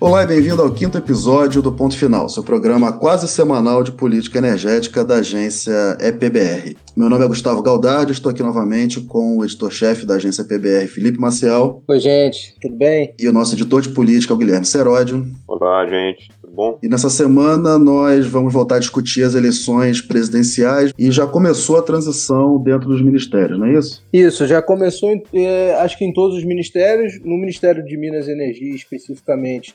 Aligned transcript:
Olá 0.00 0.22
e 0.22 0.26
bem-vindo 0.26 0.62
ao 0.62 0.72
quinto 0.72 0.96
episódio 0.96 1.60
do 1.60 1.70
Ponto 1.70 1.96
Final, 1.96 2.26
seu 2.28 2.42
programa 2.42 2.90
quase 2.90 3.28
semanal 3.28 3.82
de 3.82 3.92
política 3.92 4.38
energética 4.38 5.04
da 5.04 5.16
agência 5.16 5.98
EPBR. 6.00 6.74
Meu 6.96 7.10
nome 7.10 7.22
é 7.22 7.28
Gustavo 7.28 7.62
Galdardi, 7.62 8.12
estou 8.12 8.30
aqui 8.30 8.42
novamente 8.42 8.98
com 9.00 9.36
o 9.36 9.44
editor-chefe 9.44 10.06
da 10.06 10.14
agência 10.14 10.40
EPBR, 10.40 10.88
Felipe 10.88 11.20
Maciel. 11.20 11.82
Oi, 11.86 12.00
gente, 12.00 12.56
tudo 12.62 12.76
bem? 12.76 13.14
E 13.18 13.28
o 13.28 13.32
nosso 13.32 13.54
editor 13.54 13.82
de 13.82 13.90
política, 13.90 14.32
o 14.32 14.38
Guilherme 14.38 14.64
Seródio. 14.64 15.26
Olá, 15.46 15.86
gente. 15.86 16.30
Bom? 16.52 16.78
E 16.82 16.88
nessa 16.88 17.08
semana 17.08 17.78
nós 17.78 18.26
vamos 18.26 18.52
voltar 18.52 18.76
a 18.76 18.78
discutir 18.78 19.22
as 19.22 19.34
eleições 19.34 20.00
presidenciais 20.00 20.92
e 20.98 21.10
já 21.10 21.26
começou 21.26 21.78
a 21.78 21.82
transição 21.82 22.58
dentro 22.58 22.88
dos 22.88 23.02
ministérios, 23.02 23.58
não 23.58 23.66
é 23.66 23.74
isso? 23.74 24.04
Isso, 24.12 24.46
já 24.46 24.60
começou, 24.60 25.10
é, 25.32 25.74
acho 25.74 25.96
que 25.96 26.04
em 26.04 26.12
todos 26.12 26.36
os 26.36 26.44
ministérios, 26.44 27.20
no 27.24 27.36
Ministério 27.36 27.84
de 27.84 27.96
Minas 27.96 28.26
e 28.26 28.32
Energia 28.32 28.74
especificamente, 28.74 29.74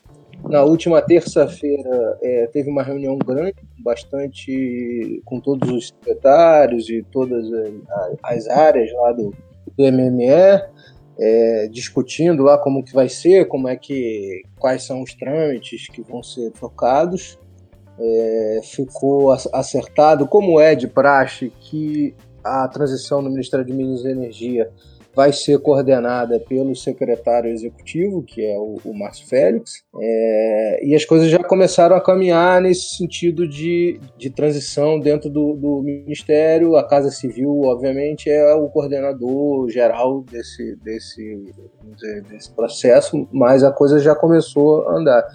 na 0.49 0.63
última 0.63 1.01
terça-feira 1.01 2.17
é, 2.21 2.47
teve 2.47 2.69
uma 2.69 2.83
reunião 2.83 3.17
grande, 3.17 3.55
bastante 3.79 5.21
com 5.25 5.39
todos 5.39 5.69
os 5.69 5.87
secretários 5.87 6.89
e 6.89 7.03
todas 7.11 7.45
as, 8.23 8.47
áreas 8.47 8.91
lá 8.93 9.11
do, 9.11 9.33
do 9.77 9.91
MME, 9.91 10.61
é, 11.19 11.67
discutindo 11.69 12.43
lá 12.43 12.57
como 12.57 12.83
que 12.83 12.93
vai 12.93 13.07
ser, 13.09 13.47
como 13.47 13.67
é 13.67 13.75
que 13.75 14.43
quais 14.57 14.83
são 14.83 15.01
os 15.01 15.13
trâmites 15.13 15.87
que 15.87 16.01
vão 16.01 16.21
ser 16.21 16.51
trocados. 16.51 17.39
É, 17.97 18.59
ficou 18.63 19.31
acertado, 19.31 20.27
como 20.27 20.59
é 20.59 20.75
de 20.75 20.85
praxe, 20.85 21.53
que 21.61 22.13
a 22.43 22.67
transição 22.67 23.21
no 23.21 23.29
Ministério 23.29 23.65
de 23.65 23.71
Minas 23.71 24.03
e 24.03 24.09
Energia 24.09 24.69
vai 25.15 25.31
ser 25.31 25.59
coordenada 25.59 26.39
pelo 26.39 26.75
secretário 26.75 27.49
executivo, 27.49 28.21
que 28.21 28.45
é 28.45 28.57
o, 28.57 28.77
o 28.83 28.93
Márcio 28.93 29.27
Félix, 29.27 29.83
é, 29.99 30.85
e 30.85 30.93
as 30.93 31.05
coisas 31.05 31.29
já 31.29 31.39
começaram 31.39 31.95
a 31.95 32.01
caminhar 32.01 32.61
nesse 32.61 32.97
sentido 32.97 33.47
de, 33.47 33.99
de 34.17 34.29
transição 34.29 34.99
dentro 34.99 35.29
do, 35.29 35.53
do 35.55 35.81
Ministério. 35.81 36.75
A 36.75 36.87
Casa 36.87 37.09
Civil, 37.09 37.61
obviamente, 37.61 38.29
é 38.29 38.53
o 38.53 38.67
coordenador 38.67 39.69
geral 39.69 40.21
desse, 40.23 40.75
desse, 40.83 41.53
desse 42.29 42.53
processo, 42.53 43.27
mas 43.31 43.63
a 43.63 43.71
coisa 43.71 43.99
já 43.99 44.13
começou 44.13 44.87
a 44.89 44.97
andar 44.97 45.25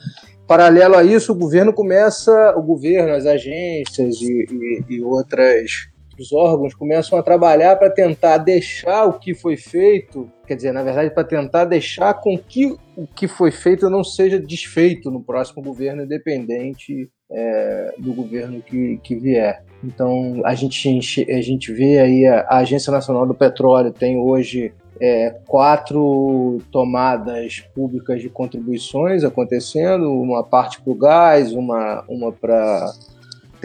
paralelo 0.46 0.96
a 0.96 1.04
isso, 1.04 1.30
o 1.30 1.36
governo 1.36 1.72
começa, 1.72 2.52
o 2.56 2.62
governo, 2.62 3.14
as 3.14 3.24
agências 3.24 4.20
e, 4.20 4.46
e, 4.50 4.96
e 4.96 5.00
outras 5.00 5.89
os 6.20 6.32
órgãos 6.32 6.74
começam 6.74 7.18
a 7.18 7.22
trabalhar 7.22 7.76
para 7.76 7.88
tentar 7.88 8.36
deixar 8.36 9.06
o 9.06 9.18
que 9.18 9.34
foi 9.34 9.56
feito, 9.56 10.30
quer 10.46 10.54
dizer, 10.54 10.70
na 10.70 10.82
verdade, 10.82 11.14
para 11.14 11.24
tentar 11.24 11.64
deixar 11.64 12.12
com 12.14 12.36
que 12.36 12.76
o 12.94 13.06
que 13.06 13.26
foi 13.26 13.50
feito 13.50 13.88
não 13.88 14.04
seja 14.04 14.38
desfeito 14.38 15.10
no 15.10 15.22
próximo 15.22 15.62
governo, 15.62 16.02
independente 16.02 17.10
é, 17.32 17.94
do 17.96 18.12
governo 18.12 18.60
que, 18.60 18.98
que 19.02 19.14
vier. 19.14 19.64
Então, 19.82 20.42
a 20.44 20.54
gente, 20.54 21.26
a 21.32 21.40
gente 21.40 21.72
vê 21.72 21.98
aí 21.98 22.26
a, 22.26 22.40
a 22.40 22.58
Agência 22.58 22.92
Nacional 22.92 23.26
do 23.26 23.34
Petróleo 23.34 23.90
tem 23.90 24.18
hoje 24.18 24.74
é, 25.00 25.30
quatro 25.46 26.58
tomadas 26.70 27.60
públicas 27.74 28.20
de 28.20 28.28
contribuições 28.28 29.24
acontecendo, 29.24 30.12
uma 30.12 30.44
parte 30.44 30.82
para 30.82 30.92
o 30.92 30.94
gás, 30.94 31.52
uma, 31.52 32.04
uma 32.06 32.30
para 32.30 32.92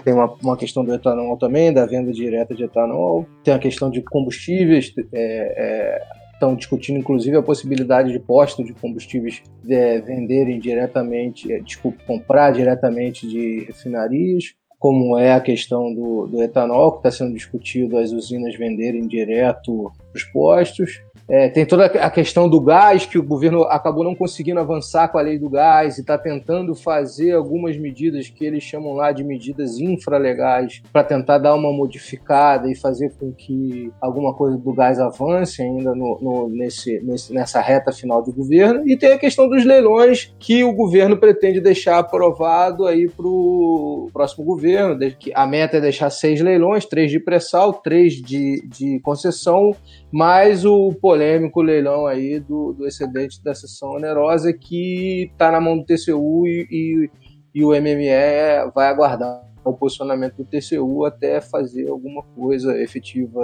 tem 0.01 0.13
uma, 0.13 0.33
uma 0.41 0.57
questão 0.57 0.83
do 0.83 0.93
etanol 0.93 1.37
também, 1.37 1.73
da 1.73 1.85
venda 1.85 2.11
direta 2.11 2.53
de 2.53 2.63
etanol. 2.63 3.25
Tem 3.43 3.53
a 3.53 3.59
questão 3.59 3.89
de 3.89 4.01
combustíveis. 4.01 4.93
É, 5.13 5.13
é, 5.13 6.25
estão 6.35 6.55
discutindo, 6.55 6.99
inclusive, 6.99 7.37
a 7.37 7.41
possibilidade 7.41 8.11
de 8.11 8.19
postos 8.19 8.65
de 8.65 8.73
combustíveis 8.73 9.41
é, 9.67 9.99
venderem 10.01 10.59
diretamente, 10.59 11.51
é, 11.51 11.59
desculpa, 11.59 12.03
comprar 12.05 12.51
diretamente 12.51 13.27
de 13.27 13.63
refinarias, 13.65 14.53
como 14.77 15.17
é 15.17 15.33
a 15.33 15.41
questão 15.41 15.93
do, 15.93 16.27
do 16.27 16.43
etanol, 16.43 16.91
que 16.91 16.97
está 17.07 17.11
sendo 17.11 17.33
discutido, 17.33 17.97
as 17.97 18.11
usinas 18.11 18.55
venderem 18.55 19.07
direto 19.07 19.91
os 20.13 20.23
postos. 20.25 21.01
É, 21.27 21.49
tem 21.49 21.65
toda 21.65 21.85
a 21.85 22.09
questão 22.09 22.47
do 22.47 22.61
gás, 22.61 23.05
que 23.05 23.17
o 23.17 23.23
governo 23.23 23.63
acabou 23.63 24.03
não 24.03 24.13
conseguindo 24.13 24.59
avançar 24.59 25.07
com 25.07 25.17
a 25.17 25.21
lei 25.21 25.39
do 25.39 25.49
gás 25.49 25.97
e 25.97 26.01
está 26.01 26.17
tentando 26.17 26.75
fazer 26.75 27.31
algumas 27.31 27.77
medidas 27.77 28.29
que 28.29 28.45
eles 28.45 28.63
chamam 28.63 28.93
lá 28.93 29.11
de 29.11 29.23
medidas 29.23 29.79
infralegais 29.79 30.83
para 30.93 31.03
tentar 31.03 31.39
dar 31.39 31.55
uma 31.55 31.71
modificada 31.73 32.69
e 32.69 32.75
fazer 32.75 33.11
com 33.19 33.31
que 33.31 33.91
alguma 33.99 34.35
coisa 34.35 34.57
do 34.57 34.73
gás 34.73 34.99
avance 34.99 35.61
ainda 35.61 35.95
no, 35.95 36.19
no, 36.21 36.49
nesse, 36.49 36.99
nesse, 37.01 37.33
nessa 37.33 37.59
reta 37.59 37.91
final 37.91 38.21
do 38.21 38.31
governo. 38.31 38.87
E 38.87 38.95
tem 38.95 39.11
a 39.11 39.17
questão 39.17 39.49
dos 39.49 39.65
leilões 39.65 40.33
que 40.39 40.63
o 40.63 40.73
governo 40.73 41.17
pretende 41.17 41.59
deixar 41.59 41.97
aprovado 41.97 42.85
aí 42.85 43.09
para 43.09 43.25
o 43.25 44.09
próximo 44.13 44.45
governo. 44.45 44.97
A 45.33 45.47
meta 45.47 45.77
é 45.77 45.81
deixar 45.81 46.11
seis 46.11 46.39
leilões, 46.39 46.85
três 46.85 47.09
de 47.09 47.19
pré-sal, 47.19 47.73
três 47.73 48.13
de, 48.13 48.63
de 48.67 48.99
concessão 48.99 49.71
mais 50.11 50.65
o 50.65 50.93
polêmico 50.93 51.61
leilão 51.61 52.05
aí 52.05 52.39
do, 52.39 52.73
do 52.73 52.87
excedente 52.87 53.43
da 53.43 53.53
sessão 53.53 53.91
onerosa 53.91 54.53
que 54.53 55.29
está 55.31 55.51
na 55.51 55.59
mão 55.59 55.77
do 55.77 55.85
TCU 55.85 56.47
e, 56.47 56.67
e, 56.71 57.09
e, 57.53 57.63
o 57.63 57.69
MME 57.69 58.71
vai 58.73 58.87
aguardar 58.87 59.43
o 59.63 59.73
posicionamento 59.73 60.37
do 60.37 60.45
TCU 60.45 61.05
até 61.05 61.41
fazer 61.41 61.89
alguma 61.89 62.23
coisa 62.35 62.79
efetiva, 62.79 63.41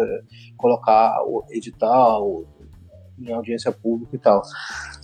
colocar 0.55 1.21
o 1.25 1.43
edital 1.49 2.45
em 3.19 3.31
audiência 3.33 3.71
pública 3.71 4.15
e 4.15 4.19
tal. 4.19 4.41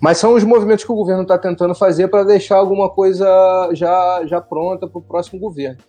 Mas 0.01 0.17
são 0.17 0.35
os 0.35 0.43
movimentos 0.43 0.85
que 0.85 0.91
o 0.91 0.95
governo 0.95 1.23
está 1.23 1.37
tentando 1.37 1.75
fazer 1.75 2.07
para 2.07 2.23
deixar 2.23 2.57
alguma 2.57 2.89
coisa 2.89 3.27
já, 3.73 4.23
já 4.25 4.39
pronta 4.39 4.87
para 4.87 4.99
o 4.99 5.01
próximo 5.01 5.39
governo 5.39 5.79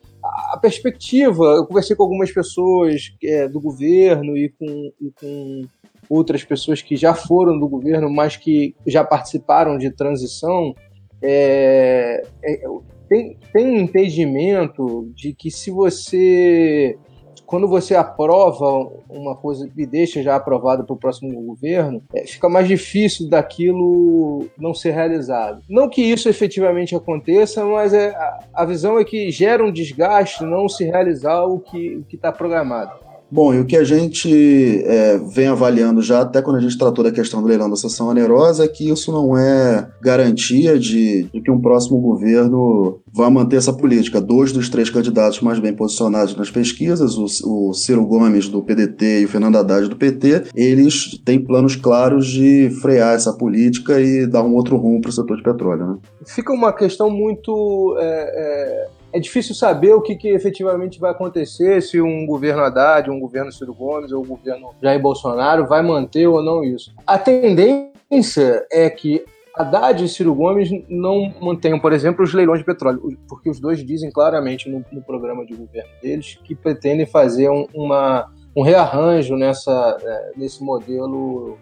a 0.58 0.60
perspectiva, 0.60 1.44
eu 1.44 1.66
conversei 1.66 1.94
com 1.94 2.02
algumas 2.02 2.32
pessoas 2.32 3.14
é, 3.22 3.48
do 3.48 3.60
governo 3.60 4.36
e 4.36 4.48
com, 4.48 4.92
e 5.00 5.12
com 5.12 5.62
outras 6.10 6.44
pessoas 6.44 6.82
que 6.82 6.96
já 6.96 7.14
foram 7.14 7.58
do 7.58 7.68
governo, 7.68 8.10
mas 8.10 8.36
que 8.36 8.74
já 8.84 9.04
participaram 9.04 9.78
de 9.78 9.90
transição, 9.90 10.74
é, 11.22 12.26
é, 12.42 12.62
tem, 13.08 13.38
tem 13.52 13.66
um 13.66 13.76
entendimento 13.78 15.10
de 15.14 15.32
que 15.32 15.48
se 15.48 15.70
você 15.70 16.98
quando 17.48 17.66
você 17.66 17.94
aprova 17.94 18.90
uma 19.08 19.34
coisa 19.34 19.70
e 19.74 19.86
deixa 19.86 20.22
já 20.22 20.36
aprovada 20.36 20.84
para 20.84 20.92
o 20.92 20.98
próximo 20.98 21.32
governo, 21.46 22.02
é, 22.14 22.26
fica 22.26 22.46
mais 22.46 22.68
difícil 22.68 23.26
daquilo 23.26 24.46
não 24.58 24.74
ser 24.74 24.90
realizado. 24.90 25.62
Não 25.66 25.88
que 25.88 26.02
isso 26.02 26.28
efetivamente 26.28 26.94
aconteça, 26.94 27.64
mas 27.64 27.94
é, 27.94 28.10
a, 28.10 28.40
a 28.52 28.64
visão 28.66 28.98
é 28.98 29.04
que 29.04 29.30
gera 29.30 29.64
um 29.64 29.72
desgaste 29.72 30.44
não 30.44 30.68
se 30.68 30.84
realizar 30.84 31.46
o 31.46 31.58
que 31.58 32.04
está 32.12 32.30
programado. 32.30 33.07
Bom, 33.30 33.52
e 33.52 33.60
o 33.60 33.66
que 33.66 33.76
a 33.76 33.84
gente 33.84 34.82
é, 34.84 35.18
vem 35.18 35.48
avaliando 35.48 36.00
já, 36.00 36.22
até 36.22 36.40
quando 36.40 36.56
a 36.56 36.60
gente 36.60 36.78
tratou 36.78 37.04
da 37.04 37.12
questão 37.12 37.42
do 37.42 37.48
leilão 37.48 37.68
da 37.68 37.76
sessão 37.76 38.08
onerosa, 38.08 38.64
é 38.64 38.68
que 38.68 38.88
isso 38.88 39.12
não 39.12 39.36
é 39.36 39.86
garantia 40.00 40.78
de, 40.78 41.24
de, 41.24 41.40
que 41.40 41.50
um 41.50 41.60
próximo 41.60 42.00
governo 42.00 43.00
vá 43.12 43.28
manter 43.28 43.56
essa 43.56 43.72
política. 43.72 44.20
Dois 44.20 44.50
dos 44.50 44.70
três 44.70 44.88
candidatos 44.88 45.40
mais 45.40 45.58
bem 45.58 45.74
posicionados 45.74 46.34
nas 46.36 46.50
pesquisas, 46.50 47.18
o, 47.18 47.68
o 47.68 47.74
Ciro 47.74 48.06
Gomes 48.06 48.48
do 48.48 48.62
PDT 48.62 49.20
e 49.20 49.24
o 49.26 49.28
Fernando 49.28 49.56
Haddad 49.56 49.88
do 49.88 49.96
PT, 49.96 50.44
eles 50.54 51.20
têm 51.22 51.38
planos 51.38 51.76
claros 51.76 52.26
de 52.26 52.70
frear 52.80 53.14
essa 53.14 53.34
política 53.34 54.00
e 54.00 54.26
dar 54.26 54.42
um 54.42 54.54
outro 54.54 54.76
rumo 54.78 55.02
para 55.02 55.10
o 55.10 55.12
setor 55.12 55.36
de 55.36 55.42
petróleo. 55.42 55.86
Né? 55.86 55.96
Fica 56.26 56.52
uma 56.52 56.72
questão 56.72 57.10
muito. 57.10 57.96
É, 58.00 58.84
é 58.84 58.97
é 59.12 59.18
difícil 59.18 59.54
saber 59.54 59.94
o 59.94 60.02
que, 60.02 60.14
que, 60.16 60.28
efetivamente 60.28 61.00
vai 61.00 61.10
acontecer 61.10 61.82
se 61.82 62.00
um 62.00 62.26
governo 62.26 62.62
Haddad, 62.62 63.10
um 63.10 63.20
governo 63.20 63.50
Ciro 63.52 63.74
Gomes 63.74 64.12
ou 64.12 64.22
um 64.22 64.26
governo 64.26 64.74
Jair 64.82 65.00
Bolsonaro 65.00 65.66
vai 65.66 65.82
manter 65.82 66.26
ou 66.26 66.42
não 66.42 66.62
isso. 66.62 66.92
A 67.06 67.18
tendência 67.18 68.66
é 68.70 68.88
que 68.90 69.24
Haddad 69.58 70.04
e 70.04 70.08
Ciro 70.08 70.34
Gomes 70.34 70.70
não 70.88 71.32
mantenham, 71.40 71.80
por 71.80 71.92
exemplo, 71.92 72.24
os 72.24 72.32
leilões 72.32 72.60
de 72.60 72.64
petróleo, 72.64 73.18
porque 73.28 73.50
os 73.50 73.58
dois 73.58 73.84
dizem 73.84 74.10
claramente 74.10 74.68
no, 74.68 74.84
no 74.92 75.02
programa 75.02 75.44
de 75.44 75.54
governo 75.54 75.90
deles 76.00 76.38
que 76.44 76.54
pretendem 76.54 77.06
fazer 77.06 77.50
um, 77.50 77.66
uma, 77.74 78.30
um 78.56 78.62
rearranjo 78.62 79.36
nessa, 79.36 79.96
é, 80.00 80.32
nesse 80.36 80.62
modelo 80.62 81.58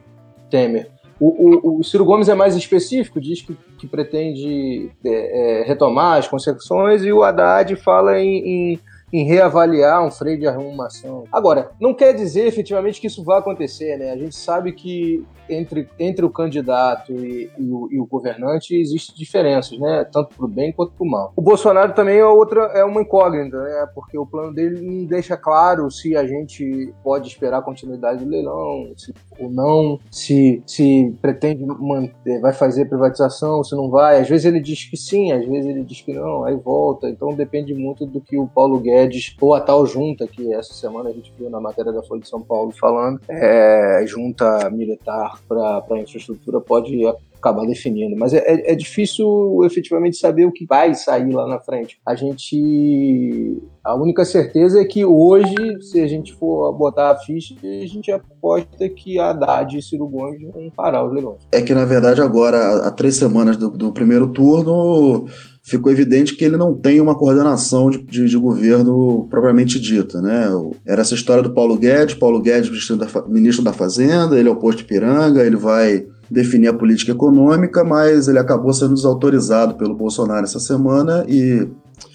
Temer. 0.50 0.90
O, 1.18 1.28
o, 1.28 1.80
o, 1.80 1.84
Ciro 1.84 2.04
Gomes 2.04 2.28
é 2.28 2.34
mais 2.34 2.54
específico, 2.54 3.20
diz 3.20 3.40
que, 3.40 3.56
que 3.78 3.86
pretende 3.86 4.90
é, 5.04 5.60
é, 5.60 5.64
retomar 5.64 6.18
as 6.18 6.28
concessões, 6.28 7.04
e 7.04 7.12
o 7.12 7.22
Haddad 7.22 7.74
fala 7.76 8.20
em, 8.20 8.72
em, 8.72 8.80
em, 9.12 9.24
reavaliar 9.24 10.04
um 10.04 10.10
freio 10.10 10.38
de 10.38 10.46
arrumação. 10.46 11.24
Agora, 11.32 11.70
não 11.80 11.94
quer 11.94 12.12
dizer 12.12 12.46
efetivamente 12.46 13.00
que 13.00 13.06
isso 13.06 13.24
vai 13.24 13.38
acontecer, 13.38 13.96
né? 13.96 14.10
A 14.10 14.16
gente 14.16 14.36
sabe 14.36 14.72
que 14.72 15.24
entre, 15.48 15.88
entre 15.98 16.24
o 16.24 16.30
candidato 16.30 17.12
e, 17.12 17.50
e, 17.58 17.70
o, 17.70 17.88
e 17.90 18.00
o, 18.00 18.06
governante 18.06 18.74
existem 18.74 19.14
diferenças, 19.16 19.78
né? 19.78 20.04
Tanto 20.12 20.36
para 20.36 20.44
o 20.44 20.48
bem 20.48 20.72
quanto 20.72 20.92
para 20.92 21.06
o 21.06 21.10
mal. 21.10 21.32
O 21.36 21.42
Bolsonaro 21.42 21.94
também 21.94 22.18
é 22.18 22.26
outra, 22.26 22.62
é 22.74 22.84
uma 22.84 23.00
incógnita, 23.00 23.56
né? 23.62 23.86
Porque 23.94 24.18
o 24.18 24.26
plano 24.26 24.52
dele 24.52 24.80
não 24.80 25.04
deixa 25.04 25.36
claro 25.36 25.90
se 25.90 26.16
a 26.16 26.26
gente 26.26 26.92
pode 27.02 27.28
esperar 27.28 27.58
a 27.58 27.62
continuidade 27.62 28.24
do 28.24 28.30
leilão, 28.30 28.92
se 28.96 29.12
ou 29.38 29.50
não, 29.50 29.98
se, 30.10 30.62
se 30.66 31.14
pretende 31.20 31.64
manter, 31.64 32.40
vai 32.40 32.52
fazer 32.52 32.86
privatização, 32.86 33.62
se 33.62 33.74
não 33.74 33.90
vai. 33.90 34.20
Às 34.20 34.28
vezes 34.28 34.46
ele 34.46 34.60
diz 34.60 34.84
que 34.84 34.96
sim, 34.96 35.32
às 35.32 35.46
vezes 35.46 35.66
ele 35.66 35.82
diz 35.82 36.00
que 36.00 36.12
não, 36.12 36.44
aí 36.44 36.56
volta. 36.56 37.08
Então 37.08 37.34
depende 37.34 37.74
muito 37.74 38.06
do 38.06 38.20
que 38.20 38.36
o 38.38 38.46
Paulo 38.46 38.78
Guedes, 38.78 39.34
ou 39.40 39.54
a 39.54 39.60
tal 39.60 39.86
junta, 39.86 40.26
que 40.26 40.52
essa 40.52 40.74
semana 40.74 41.10
a 41.10 41.12
gente 41.12 41.32
viu 41.38 41.50
na 41.50 41.60
matéria 41.60 41.92
da 41.92 42.02
Folha 42.02 42.20
de 42.20 42.28
São 42.28 42.40
Paulo 42.40 42.72
falando, 42.72 43.20
é, 43.28 44.04
junta 44.06 44.70
militar 44.70 45.40
para 45.48 46.00
infraestrutura 46.00 46.60
pode 46.60 47.04
acabar 47.46 47.66
definindo. 47.66 48.16
Mas 48.16 48.34
é, 48.34 48.38
é, 48.38 48.72
é, 48.72 48.74
difícil 48.74 49.60
efetivamente 49.64 50.16
saber 50.16 50.44
o 50.44 50.52
que 50.52 50.66
vai 50.66 50.94
sair 50.94 51.32
lá 51.32 51.46
na 51.46 51.60
frente. 51.60 51.98
A 52.04 52.14
gente. 52.14 53.62
A 53.84 53.94
única 53.94 54.24
certeza 54.24 54.80
é 54.80 54.84
que 54.84 55.04
hoje, 55.04 55.54
se 55.80 56.00
a 56.00 56.08
gente 56.08 56.34
for 56.34 56.72
botar 56.72 57.10
a 57.10 57.16
ficha, 57.16 57.54
a 57.62 57.86
gente 57.86 58.10
aposta 58.10 58.88
que 58.88 59.16
a 59.18 59.30
Haddad 59.30 59.78
e 59.78 59.82
Ciro 59.82 60.08
Gomes 60.08 60.42
vão 60.42 60.70
parar 60.74 61.06
os 61.06 61.12
leilões. 61.12 61.42
É 61.52 61.62
que, 61.62 61.72
na 61.72 61.84
verdade, 61.84 62.20
agora, 62.20 62.86
há 62.86 62.90
três 62.90 63.14
semanas 63.14 63.56
do, 63.56 63.70
do 63.70 63.92
primeiro 63.92 64.26
turno 64.32 65.26
ficou 65.66 65.90
evidente 65.90 66.36
que 66.36 66.44
ele 66.44 66.56
não 66.56 66.72
tem 66.72 67.00
uma 67.00 67.16
coordenação 67.16 67.90
de, 67.90 67.98
de, 67.98 68.28
de, 68.28 68.36
governo 68.38 69.26
propriamente 69.28 69.80
dita. 69.80 70.22
Né? 70.22 70.46
Era 70.86 71.00
essa 71.00 71.14
história 71.14 71.42
do 71.42 71.52
Paulo 71.52 71.76
Guedes, 71.76 72.14
Paulo 72.14 72.40
Guedes, 72.40 72.70
ministro 72.70 72.96
da, 72.96 73.26
ministro 73.26 73.64
da 73.64 73.72
Fazenda, 73.72 74.38
ele 74.38 74.48
é 74.48 74.52
o 74.52 74.56
posto 74.56 74.84
Piranga, 74.84 75.44
ele 75.44 75.56
vai 75.56 76.06
definir 76.30 76.68
a 76.68 76.74
política 76.74 77.12
econômica, 77.12 77.84
mas 77.84 78.28
ele 78.28 78.38
acabou 78.38 78.72
sendo 78.72 78.94
desautorizado 78.94 79.74
pelo 79.74 79.94
Bolsonaro 79.94 80.44
essa 80.44 80.60
semana 80.60 81.24
e. 81.28 81.68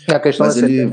É 0.08 0.16
a 0.16 0.20
questão 0.20 0.46
mas 0.46 0.58
ele, 0.58 0.92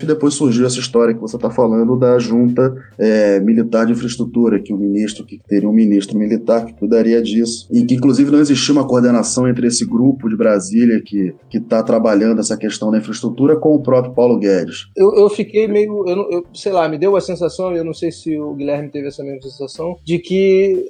e 0.00 0.06
depois 0.06 0.34
surgiu 0.34 0.66
essa 0.66 0.80
história 0.80 1.14
que 1.14 1.20
você 1.20 1.36
está 1.36 1.50
falando 1.50 1.96
da 1.96 2.18
junta 2.18 2.74
é, 2.98 3.38
militar 3.38 3.86
de 3.86 3.92
infraestrutura, 3.92 4.60
que 4.60 4.72
o 4.72 4.76
ministro, 4.76 5.24
que 5.24 5.40
teria 5.48 5.68
um 5.68 5.72
ministro 5.72 6.18
militar 6.18 6.66
que 6.66 6.72
cuidaria 6.72 7.22
disso, 7.22 7.68
e 7.70 7.84
que 7.84 7.94
inclusive 7.94 8.30
não 8.30 8.40
existia 8.40 8.74
uma 8.74 8.86
coordenação 8.86 9.48
entre 9.48 9.68
esse 9.68 9.86
grupo 9.86 10.28
de 10.28 10.36
Brasília 10.36 11.00
que 11.00 11.32
está 11.52 11.82
trabalhando 11.82 12.40
essa 12.40 12.56
questão 12.56 12.90
da 12.90 12.98
infraestrutura 12.98 13.56
com 13.56 13.74
o 13.74 13.82
próprio 13.82 14.14
Paulo 14.14 14.38
Guedes. 14.38 14.88
Eu, 14.96 15.14
eu 15.14 15.30
fiquei 15.30 15.68
meio, 15.68 16.04
eu, 16.08 16.28
eu, 16.30 16.46
sei 16.52 16.72
lá, 16.72 16.88
me 16.88 16.98
deu 16.98 17.14
a 17.14 17.20
sensação, 17.20 17.74
eu 17.74 17.84
não 17.84 17.94
sei 17.94 18.10
se 18.10 18.36
o 18.36 18.52
Guilherme 18.54 18.90
teve 18.90 19.06
essa 19.06 19.22
mesma 19.22 19.42
sensação, 19.42 19.96
de 20.04 20.18
que 20.18 20.84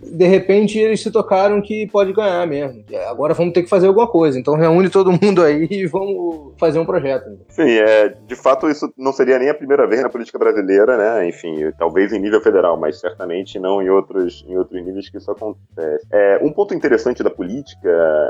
de 0.00 0.26
repente 0.26 0.78
eles 0.78 1.02
se 1.02 1.10
tocaram 1.10 1.60
que 1.60 1.86
pode 1.88 2.12
ganhar 2.12 2.46
mesmo. 2.46 2.84
Agora 3.08 3.34
vamos 3.34 3.52
ter 3.52 3.62
que 3.62 3.68
fazer 3.68 3.86
alguma 3.86 4.06
coisa. 4.06 4.38
Então 4.38 4.54
reúne 4.54 4.90
todo 4.90 5.12
mundo 5.12 5.42
aí 5.42 5.66
e 5.70 5.86
vamos 5.86 6.52
fazer 6.58 6.78
um 6.78 6.86
projeto. 6.86 7.24
Sim, 7.48 7.70
é, 7.78 8.08
de 8.08 8.36
fato 8.36 8.68
isso 8.68 8.92
não 8.96 9.12
seria 9.12 9.38
nem 9.38 9.48
a 9.48 9.54
primeira 9.54 9.86
vez 9.86 10.02
na 10.02 10.08
política 10.08 10.38
brasileira, 10.38 10.96
né? 10.96 11.28
Enfim, 11.28 11.70
talvez 11.78 12.12
em 12.12 12.20
nível 12.20 12.40
federal, 12.40 12.78
mas 12.78 13.00
certamente 13.00 13.58
não 13.58 13.82
em 13.82 13.88
outros, 13.88 14.44
em 14.48 14.56
outros 14.56 14.84
níveis 14.84 15.08
que 15.08 15.18
isso 15.18 15.30
acontece. 15.30 16.06
É, 16.12 16.38
um 16.42 16.52
ponto 16.52 16.74
interessante 16.74 17.22
da 17.22 17.30
política 17.30 17.88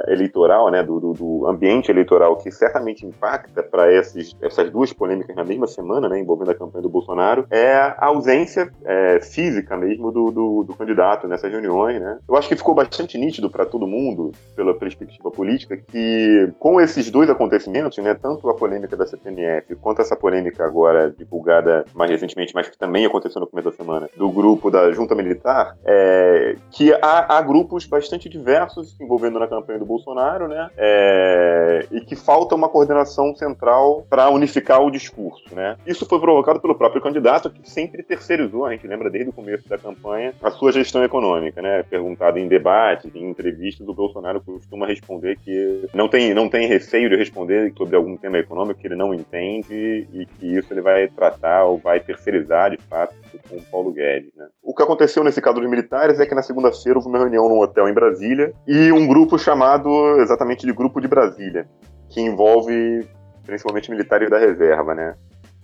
eleitoral, 0.09 0.71
né, 0.71 0.83
do, 0.83 1.01
do, 1.01 1.13
do 1.13 1.47
ambiente 1.49 1.91
eleitoral 1.91 2.37
que 2.37 2.51
certamente 2.51 3.05
impacta 3.05 3.63
para 3.63 3.93
essas 3.93 4.71
duas 4.71 4.93
polêmicas 4.93 5.35
na 5.35 5.45
mesma 5.45 5.67
semana, 5.67 6.09
né, 6.09 6.19
envolvendo 6.19 6.51
a 6.51 6.55
campanha 6.55 6.83
do 6.83 6.89
Bolsonaro, 6.89 7.47
é 7.51 7.73
a 7.73 8.07
ausência 8.07 8.71
é, 8.85 9.21
física 9.21 9.77
mesmo 9.77 10.13
do, 10.13 10.31
do, 10.31 10.65
do 10.65 10.75
candidato 10.75 11.27
nessas 11.27 11.53
reuniões, 11.57 12.01
né? 12.01 12.19
Eu 12.29 12.37
acho 12.37 12.49
que 12.49 12.57
ficou 12.57 12.75
bastante 12.75 13.19
nítido 13.19 13.51
para 13.51 13.67
todo 13.67 13.87
mundo, 13.87 14.33
pela 14.55 14.75
perspectiva 14.75 15.31
política, 15.31 15.77
que 15.77 16.53
com 16.59 16.81
esses 16.81 17.11
dois 17.11 17.29
acontecimentos, 17.31 17.97
né, 17.99 18.15
tanto 18.15 18.49
a 18.49 18.55
polêmica 18.55 18.97
da 18.97 19.07
CPMF 19.07 19.75
quanto 19.77 20.03
essa 20.03 20.17
polêmica 20.17 20.65
agora 20.65 21.11
divulgada 21.11 21.85
mais 21.95 22.11
recentemente, 22.11 22.55
mas 22.55 22.69
que 22.69 22.79
também 22.79 23.07
aconteceu 23.07 23.41
no 23.41 23.47
começo 23.47 23.71
da 23.71 23.77
semana, 23.77 24.09
do 24.17 24.31
grupo 24.31 24.71
da 24.71 24.93
Junta 24.93 25.15
Militar, 25.15 25.77
é, 25.85 26.57
que 26.71 26.93
há, 26.93 27.37
há 27.37 27.43
grupos 27.43 27.87
bastante 27.87 28.29
diversos 28.29 28.97
se 28.97 29.03
envolvendo 29.03 29.39
na 29.39 29.49
campanha 29.49 29.79
do 29.79 29.87
Bolsonaro, 29.87 30.49
né? 30.49 30.69
É, 30.77 31.87
e 31.91 32.01
que 32.01 32.15
falta 32.15 32.55
uma 32.55 32.69
coordenação 32.69 33.35
central 33.35 34.07
para 34.09 34.29
unificar 34.31 34.83
o 34.83 34.91
discurso, 34.91 35.55
né? 35.55 35.77
Isso 35.87 36.07
foi 36.07 36.21
provocado 36.21 36.61
pelo 36.61 36.75
próprio 36.75 37.03
candidato, 37.03 37.51
que 37.51 37.69
sempre 37.69 38.03
terceirizou, 38.03 38.65
a 38.65 38.73
gente 38.73 38.87
lembra 38.87 39.11
desde 39.11 39.31
o 39.31 39.33
começo 39.33 39.69
da 39.69 39.79
campanha, 39.79 40.35
a 40.43 40.51
sua 40.51 40.73
gestão 40.73 41.03
econômica 41.05 41.46
né? 41.55 41.83
Perguntado 41.83 42.39
em 42.39 42.49
debates, 42.49 43.15
em 43.15 43.31
entrevistas, 43.31 43.87
o 43.87 43.95
Bolsonaro 43.95 44.41
costuma 44.41 44.87
responder 44.87 45.37
que 45.37 45.87
não 45.95 46.09
tem, 46.09 46.35
não 46.35 46.49
tem 46.49 46.67
receio 46.67 47.09
de 47.09 47.17
responder 47.17 47.73
sobre 47.77 47.97
algum 47.97 48.17
tema 48.17 48.39
econômico 48.39 48.81
que 48.81 48.87
ele 48.87 48.97
não 48.97 49.15
entende 49.15 50.09
e 50.13 50.27
que 50.27 50.57
isso 50.57 50.73
ele 50.73 50.81
vai 50.81 51.09
tratar 51.09 51.65
ou 51.65 51.79
vai 51.79 52.01
terceirizar 52.01 52.71
de 52.71 52.79
fato 52.83 53.15
com 53.49 53.57
o 53.57 53.63
Paulo 53.63 53.93
Guedes, 53.93 54.35
né? 54.37 54.47
O 54.63 54.75
que 54.75 54.83
aconteceu 54.83 55.23
nesse 55.23 55.41
caso 55.41 55.61
dos 55.61 55.71
militares 55.71 56.19
é 56.19 56.27
que 56.27 56.35
na 56.35 56.43
segunda-feira 56.43 56.99
houve 56.99 57.09
uma 57.09 57.19
reunião 57.19 57.49
num 57.49 57.61
hotel 57.61 57.89
em 57.89 57.95
Brasília 57.95 58.53
e 58.67 58.91
um 58.93 59.07
grupo 59.07 59.39
chamado 59.39 60.21
exatamente 60.21 60.67
de 60.67 60.73
Grupo 60.73 61.01
de 61.01 61.09
Brasília, 61.09 61.67
que 62.09 62.21
envolve 62.21 63.07
principalmente 63.45 63.91
militares 63.91 64.29
da 64.29 64.39
reserva, 64.39 64.95
né? 64.95 65.15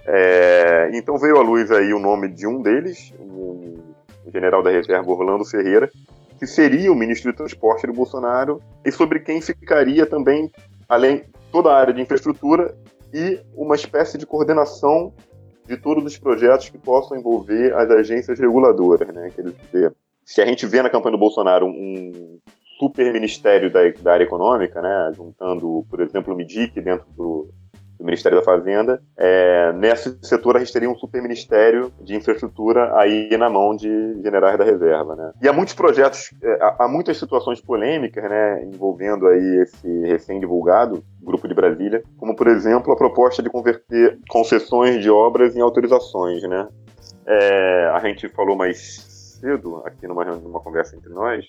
É, 0.05 0.91
então 0.95 1.17
veio 1.17 1.37
à 1.37 1.43
luz 1.43 1.71
aí 1.71 1.93
o 1.93 1.99
nome 1.99 2.29
de 2.29 2.47
um 2.47 2.61
deles, 2.61 3.15
general 4.31 4.63
da 4.63 4.71
reserva 4.71 5.11
Orlando 5.11 5.45
Ferreira, 5.45 5.91
que 6.39 6.47
seria 6.47 6.93
o 6.93 6.95
ministro 6.97 7.31
de 7.31 7.37
transporte 7.37 7.87
do 7.87 7.93
Bolsonaro 7.93 8.61
e 8.85 8.91
sobre 8.91 9.21
quem 9.21 9.41
ficaria 9.41 10.05
também, 10.07 10.51
além 10.89 11.25
toda 11.51 11.71
a 11.71 11.79
área 11.79 11.95
de 11.95 12.01
infraestrutura 12.01 12.75
e 13.13 13.41
uma 13.55 13.75
espécie 13.75 14.19
de 14.19 14.27
coordenação 14.27 15.13
de 15.67 15.77
todos 15.77 16.05
os 16.05 16.19
projetos 16.19 16.69
que 16.69 16.79
possam 16.79 17.17
envolver 17.17 17.73
as 17.75 17.89
agências 17.91 18.39
reguladoras, 18.39 19.09
né? 19.09 19.31
Quer 19.35 19.45
dizer, 19.45 19.95
se 20.25 20.41
a 20.43 20.47
gente 20.47 20.67
vê 20.67 20.83
na 20.83 20.91
campanha 20.91 21.13
do 21.13 21.21
Bolsonaro 21.21 21.67
um 21.67 22.39
super 22.79 23.13
ministério 23.13 23.71
da, 23.71 23.81
da 24.01 24.15
área 24.15 24.25
econômica, 24.25 24.83
né, 24.83 25.13
juntando, 25.15 25.87
por 25.89 26.01
exemplo, 26.01 26.35
o 26.35 26.37
MIDIC 26.37 26.81
dentro 26.81 27.07
do, 27.17 27.49
do 28.03 28.05
Ministério 28.05 28.39
da 28.39 28.45
Fazenda. 28.45 29.01
É, 29.17 29.73
nesse 29.75 30.19
setor, 30.23 30.57
a 30.57 30.59
gente 30.59 30.73
teria 30.73 30.91
um 30.91 30.97
super-ministério 30.97 31.93
de 32.01 32.17
infraestrutura 32.17 32.93
aí 32.99 33.35
na 33.39 33.49
mão 33.49 33.75
de 33.75 33.89
generais 34.21 34.59
da 34.59 34.65
reserva. 34.65 35.15
Né? 35.15 35.33
E 35.41 35.49
há 35.49 35.53
muitos 35.53 35.73
projetos, 35.73 36.35
é, 36.43 36.59
há 36.79 36.89
muitas 36.89 37.17
situações 37.17 37.61
polêmicas 37.61 38.25
né, 38.29 38.65
envolvendo 38.65 39.29
aí 39.29 39.63
esse 39.63 39.89
recém-divulgado 40.07 41.03
Grupo 41.23 41.47
de 41.47 41.55
Brasília, 41.55 42.03
como, 42.19 42.35
por 42.35 42.49
exemplo, 42.49 42.93
a 42.93 42.97
proposta 42.97 43.41
de 43.41 43.49
converter 43.49 44.19
concessões 44.29 45.01
de 45.01 45.09
obras 45.09 45.55
em 45.55 45.61
autorizações. 45.61 46.43
Né? 46.43 46.69
É, 47.27 47.91
a 47.95 48.01
gente 48.01 48.29
falou 48.29 48.57
mais 48.57 49.39
cedo, 49.41 49.81
aqui 49.85 50.09
numa, 50.09 50.25
numa 50.25 50.61
conversa 50.61 50.97
entre 50.97 51.11
nós, 51.11 51.47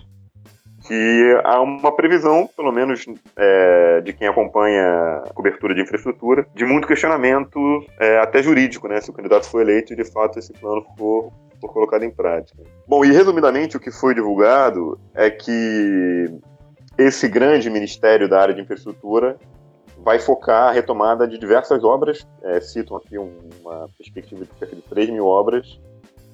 que 0.88 1.41
há 1.44 1.62
uma 1.62 1.95
previsão, 1.95 2.50
pelo 2.56 2.71
menos 2.71 3.06
é, 3.38 4.01
de 4.01 4.13
quem 4.13 4.27
acompanha 4.27 5.24
cobertura 5.34 5.74
de 5.74 5.81
infraestrutura, 5.81 6.46
de 6.53 6.65
muito 6.65 6.88
questionamento, 6.88 7.60
é, 8.00 8.19
até 8.19 8.43
jurídico, 8.43 8.88
né? 8.88 9.00
Se 9.01 9.10
o 9.10 9.13
candidato 9.13 9.50
for 9.50 9.62
eleito 9.62 9.93
e 9.93 9.96
de 9.96 10.05
fato 10.05 10.39
esse 10.39 10.51
plano 10.53 10.86
for, 10.98 11.31
for 11.60 11.72
colocado 11.72 12.03
em 12.03 12.12
prática. 12.12 12.62
Bom, 12.88 13.03
e 13.05 13.12
resumidamente 13.12 13.77
o 13.77 13.79
que 13.79 13.91
foi 13.91 14.13
divulgado 14.13 15.00
é 15.13 15.29
que 15.29 16.25
esse 16.98 17.27
grande 17.27 17.69
ministério 17.69 18.29
da 18.29 18.41
área 18.41 18.53
de 18.53 18.62
infraestrutura 18.62 19.38
vai 20.03 20.19
focar 20.19 20.69
a 20.69 20.72
retomada 20.72 21.27
de 21.27 21.38
diversas 21.38 21.84
obras, 21.84 22.27
é, 22.43 22.60
citam 22.60 22.98
aqui 22.98 23.17
uma 23.17 23.88
perspectiva 23.98 24.43
de 24.43 24.51
cerca 24.60 24.75
de 24.75 24.81
3 24.81 25.10
mil 25.10 25.25
obras, 25.25 25.79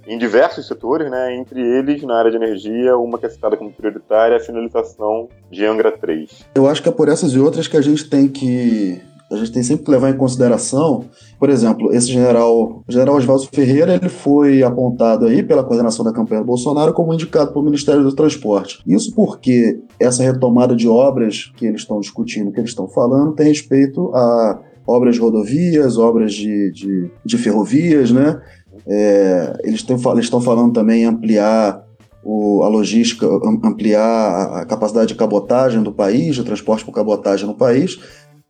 em 0.10 0.18
diversos 0.18 0.68
setores, 0.68 1.10
né, 1.10 1.36
entre 1.36 1.62
eles, 1.62 2.02
na 2.02 2.16
área 2.18 2.32
de 2.32 2.38
energia, 2.38 2.98
uma 2.98 3.20
que 3.20 3.28
é 3.28 3.30
citada 3.30 3.56
como 3.56 3.72
prioritária, 3.72 4.36
a 4.36 4.40
finalização 4.40 5.30
de 5.52 5.64
Angra 5.64 5.92
3. 5.92 6.48
Eu 6.56 6.68
acho 6.68 6.82
que 6.82 6.90
é 6.90 6.92
por 6.92 7.08
essas 7.08 7.34
e 7.34 7.40
outras 7.40 7.68
que 7.68 7.78
a 7.78 7.82
gente 7.82 8.10
tem 8.10 8.28
que 8.28 9.00
a 9.32 9.36
gente 9.36 9.52
tem 9.52 9.62
sempre 9.62 9.86
que 9.86 9.92
levar 9.92 10.10
em 10.10 10.18
consideração, 10.18 11.06
por 11.38 11.52
exemplo, 11.52 11.94
esse 11.94 12.08
general, 12.08 12.84
general 12.90 13.16
Oswaldo 13.16 13.48
Ferreira, 13.54 13.94
ele 13.94 14.10
foi 14.10 14.64
apontado 14.64 15.28
aí 15.28 15.44
pela 15.44 15.64
coordenação 15.64 16.04
da 16.04 16.12
campanha 16.12 16.42
do 16.42 16.48
Bolsonaro 16.48 16.94
como 16.94 17.14
indicado 17.14 17.54
pelo 17.54 17.64
Ministério 17.64 18.02
do 18.02 18.16
Transporte. 18.16 18.82
Isso 18.88 19.14
porque 19.14 19.80
essa 20.00 20.24
retomada 20.24 20.76
de 20.76 20.88
obras 20.88 21.52
que 21.56 21.68
eles 21.68 21.82
estão 21.82 22.00
discutindo, 22.00 22.52
que 22.52 22.60
eles 22.60 22.72
estão 22.72 22.88
falando, 22.88 23.34
tem 23.34 23.50
respeito 23.50 24.12
a 24.16 24.60
obras 24.90 25.16
de 25.16 25.22
rodovias, 25.22 25.98
obras 25.98 26.34
de, 26.34 26.72
de, 26.72 27.12
de 27.24 27.38
ferrovias, 27.38 28.12
né? 28.12 28.42
É, 28.88 29.62
eles 29.64 29.86
estão 30.20 30.42
falando 30.42 30.74
também 30.74 31.04
em 31.04 31.06
ampliar 31.06 31.84
o, 32.24 32.64
a 32.64 32.68
logística, 32.68 33.26
ampliar 33.64 34.62
a 34.62 34.66
capacidade 34.66 35.08
de 35.08 35.16
cabotagem 35.16 35.82
do 35.82 35.92
país, 35.92 36.36
de 36.36 36.44
transporte 36.44 36.84
por 36.86 36.94
cabotagem 36.94 37.48
no 37.48 37.56
país, 37.56 38.00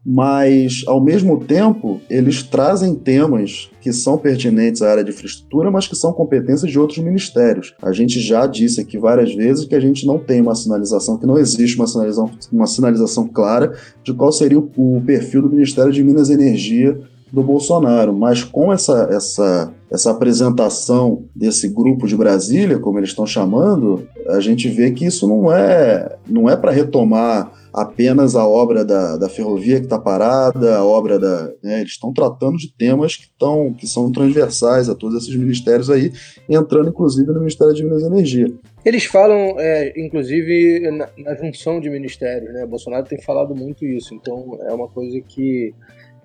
mas, 0.05 0.83
ao 0.88 1.03
mesmo 1.03 1.43
tempo, 1.43 2.00
eles 2.09 2.41
trazem 2.41 2.95
temas 2.95 3.69
que 3.81 3.91
são 3.91 4.17
pertinentes 4.17 4.81
à 4.81 4.91
área 4.91 5.03
de 5.03 5.12
infraestrutura, 5.12 5.69
mas 5.69 5.88
que 5.88 5.95
são 5.95 6.13
competências 6.13 6.71
de 6.71 6.79
outros 6.79 7.00
ministérios. 7.00 7.75
A 7.81 7.91
gente 7.91 8.19
já 8.21 8.48
disse 8.48 8.79
aqui 8.79 8.98
várias 8.98 9.36
vezes 9.36 9.65
que 9.65 9.75
a 9.75 9.79
gente 9.79 10.07
não 10.07 10.17
tem 10.17 10.41
uma 10.41 10.55
sinalização, 10.55 11.17
que 11.17 11.27
não 11.27 11.38
existe 11.38 11.75
uma 11.75 11.86
sinalização, 11.86 12.31
uma 12.51 12.65
sinalização 12.65 13.27
clara 13.27 13.74
de 14.01 14.13
qual 14.13 14.31
seria 14.31 14.57
o, 14.57 14.71
o 14.77 15.01
perfil 15.01 15.41
do 15.41 15.50
Ministério 15.50 15.91
de 15.91 16.03
Minas 16.03 16.29
e 16.29 16.33
Energia 16.33 16.98
do 17.31 17.43
Bolsonaro, 17.43 18.13
mas 18.13 18.43
com 18.43 18.74
essa, 18.74 19.07
essa, 19.12 19.74
essa 19.91 20.12
apresentação 20.12 21.25
desse 21.36 21.69
grupo 21.69 22.07
de 22.07 22.15
Brasília, 22.15 22.79
como 22.79 23.00
eles 23.00 23.09
estão 23.09 23.25
chamando, 23.25 24.07
a 24.27 24.39
gente 24.39 24.67
vê 24.67 24.91
que 24.91 25.05
isso 25.05 25.27
não 25.27 25.53
é, 25.53 26.17
não 26.27 26.50
é 26.50 26.55
para 26.55 26.71
retomar 26.71 27.51
apenas 27.74 28.36
a 28.36 28.45
obra 28.48 28.83
da, 28.83 29.17
da 29.17 29.29
ferrovia 29.29 29.77
que 29.77 29.86
está 29.86 30.00
parada, 30.00 30.77
a 30.77 30.86
obra 30.86 31.19
da. 31.19 31.51
Né, 31.63 31.81
eles 31.81 31.91
estão 31.91 32.13
tratando 32.13 32.57
de 32.57 32.74
temas 32.74 33.15
que, 33.15 33.27
tão, 33.38 33.74
que 33.74 33.88
são 33.88 34.12
transversais 34.12 34.89
a 34.89 34.95
todos 34.95 35.21
esses 35.21 35.36
ministérios 35.36 35.89
aí, 35.89 36.12
entrando 36.50 36.89
inclusive 36.89 37.31
no 37.31 37.39
Ministério 37.39 37.74
de 37.74 37.83
Minas 37.83 38.03
e 38.03 38.07
Energia. 38.07 38.48
Eles 38.83 39.05
falam, 39.05 39.55
é, 39.59 39.93
inclusive, 39.98 40.89
na, 40.91 41.09
na, 41.17 41.36
junção 41.36 41.79
de 41.79 41.89
ministérios, 41.89 42.53
né? 42.53 42.65
Bolsonaro 42.65 43.05
tem 43.05 43.21
falado 43.21 43.55
muito 43.55 43.86
isso, 43.86 44.15
então 44.15 44.57
é 44.62 44.74
uma 44.74 44.88
coisa 44.88 45.19
que 45.21 45.74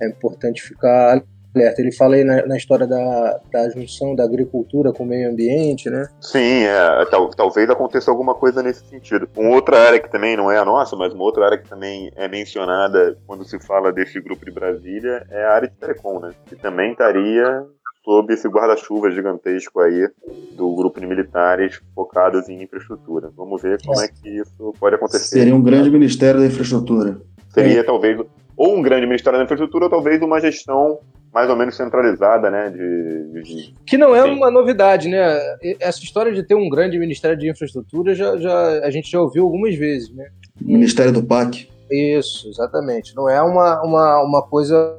é 0.04 0.08
importante 0.08 0.62
ficar 0.62 1.22
alerta. 1.54 1.80
Ele 1.80 1.92
fala 1.92 2.16
aí 2.16 2.24
na, 2.24 2.44
na, 2.46 2.56
história 2.56 2.86
da, 2.86 3.40
da 3.52 3.70
junção 3.70 4.14
da 4.14 4.24
agricultura 4.24 4.92
com 4.92 5.04
o 5.04 5.06
meio 5.06 5.30
ambiente, 5.30 5.88
né? 5.88 6.08
Sim, 6.20 6.64
é, 6.64 7.04
tal, 7.06 7.30
talvez 7.30 7.70
aconteça 7.70 8.10
alguma 8.10 8.34
coisa 8.34 8.62
nesse 8.62 8.84
sentido. 8.86 9.28
Uma 9.36 9.54
outra 9.54 9.78
área 9.78 10.00
que 10.00 10.10
também 10.10 10.36
não 10.36 10.50
é 10.50 10.58
a 10.58 10.64
nossa, 10.64 10.96
mas 10.96 11.14
uma 11.14 11.24
outra 11.24 11.46
área 11.46 11.58
que 11.58 11.68
também 11.68 12.10
é 12.16 12.28
mencionada 12.28 13.16
quando 13.26 13.44
se 13.44 13.58
fala 13.60 13.92
desse 13.92 14.20
grupo 14.20 14.44
de 14.44 14.50
Brasília 14.50 15.24
é 15.30 15.44
a 15.44 15.52
área 15.52 15.68
de 15.68 15.76
telecom, 15.76 16.20
né? 16.20 16.30
Que 16.46 16.56
também 16.56 16.92
estaria 16.92 17.64
sob 18.04 18.34
esse 18.34 18.46
guarda-chuva 18.48 19.10
gigantesco 19.10 19.80
aí 19.80 20.08
do 20.54 20.74
grupo 20.74 21.00
de 21.00 21.06
militares 21.06 21.80
focados 21.94 22.48
em 22.50 22.62
infraestrutura. 22.62 23.30
Vamos 23.34 23.62
ver 23.62 23.80
como 23.82 23.98
é, 24.00 24.04
é 24.04 24.08
que 24.08 24.28
isso 24.28 24.74
pode 24.78 24.96
acontecer. 24.96 25.38
Seria 25.38 25.54
um 25.54 25.62
grande 25.62 25.90
Ministério 25.90 26.40
da 26.40 26.46
Infraestrutura. 26.46 27.18
Seria 27.48 27.80
é. 27.80 27.82
talvez 27.82 28.20
ou 28.56 28.76
um 28.76 28.82
grande 28.82 29.06
Ministério 29.06 29.38
da 29.38 29.44
Infraestrutura 29.44 29.84
ou 29.84 29.90
talvez 29.90 30.20
uma 30.22 30.40
gestão 30.40 30.98
mais 31.32 31.50
ou 31.50 31.56
menos 31.56 31.76
centralizada, 31.76 32.48
né? 32.48 32.70
De, 32.70 33.42
de... 33.42 33.74
Que 33.84 33.98
não 33.98 34.14
é 34.14 34.22
Sim. 34.22 34.30
uma 34.30 34.50
novidade, 34.52 35.08
né? 35.08 35.36
Essa 35.80 35.98
história 36.04 36.32
de 36.32 36.44
ter 36.44 36.54
um 36.54 36.68
grande 36.68 36.96
Ministério 36.96 37.36
de 37.36 37.50
Infraestrutura 37.50 38.14
já, 38.14 38.36
já, 38.36 38.78
a 38.84 38.90
gente 38.90 39.10
já 39.10 39.20
ouviu 39.20 39.42
algumas 39.42 39.74
vezes, 39.74 40.14
né? 40.14 40.28
Ministério 40.60 41.12
do 41.12 41.24
PAC. 41.24 41.68
Isso, 41.90 42.48
exatamente. 42.48 43.14
Não 43.16 43.28
é 43.28 43.42
uma, 43.42 43.82
uma, 43.82 44.22
uma 44.22 44.42
coisa 44.42 44.96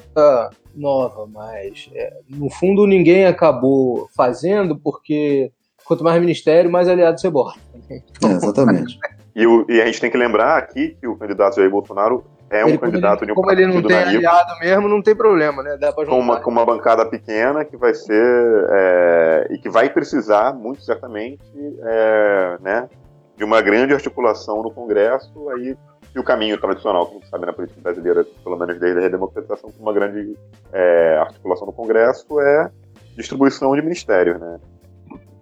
nova, 0.76 1.26
mas 1.26 1.90
é, 1.94 2.20
no 2.30 2.50
fundo 2.50 2.86
ninguém 2.86 3.26
acabou 3.26 4.10
fazendo 4.16 4.78
porque 4.78 5.52
quanto 5.86 6.04
mais 6.04 6.20
ministério, 6.20 6.70
mais 6.70 6.90
aliado 6.90 7.20
você 7.20 7.30
bota. 7.30 7.58
É, 7.90 8.02
exatamente. 8.32 9.00
e, 9.34 9.48
o, 9.48 9.66
e, 9.70 9.82
a 9.82 9.86
gente 9.86 10.02
tem 10.02 10.12
que 10.12 10.18
lembrar 10.18 10.58
aqui 10.58 10.98
que 11.00 11.08
o 11.08 11.16
candidato 11.16 11.56
Jair 11.56 11.70
Bolsonaro 11.70 12.26
é 12.60 12.66
um 12.66 12.70
ele, 12.70 12.78
candidato 12.78 13.24
ele, 13.24 13.28
de 13.28 13.32
um 13.32 13.36
Como 13.36 13.52
ele 13.52 13.66
não 13.68 13.82
tem 13.82 13.98
aliado 13.98 14.60
mesmo, 14.60 14.88
não 14.88 15.02
tem 15.02 15.16
problema, 15.16 15.64
né? 15.64 15.78
Dá 15.78 15.92
com, 15.94 16.04
uma, 16.20 16.40
com 16.40 16.50
uma 16.50 16.66
bancada 16.66 17.06
pequena 17.06 17.64
que 17.66 17.78
vai 17.78 17.94
ser. 17.94 18.68
É, 18.72 19.48
e 19.52 19.58
que 19.58 19.70
vai 19.70 19.90
precisar, 19.90 20.54
muito 20.54 20.84
certamente, 20.84 21.44
é, 21.84 22.58
né, 22.62 22.90
de 23.36 23.44
uma 23.44 23.62
grande 23.62 23.94
articulação 23.94 24.62
no 24.64 24.72
Congresso. 24.72 25.50
Aí 25.50 25.78
e 26.16 26.20
o 26.20 26.24
caminho 26.24 26.58
tradicional, 26.58 27.10
gente 27.12 27.28
sabe 27.28 27.46
na 27.46 27.52
política 27.52 27.82
brasileira, 27.82 28.26
pelo 28.42 28.58
menos 28.58 28.80
desde 28.80 29.00
a 29.00 29.02
redemocratização, 29.02 29.70
com 29.70 29.84
uma 29.84 29.92
grande 29.92 30.38
é, 30.72 31.18
articulação 31.18 31.68
no 31.68 31.74
Congresso, 31.74 32.40
é 32.40 32.72
distribuição 33.18 33.76
de 33.76 33.82
ministérios, 33.82 34.40
né? 34.40 34.60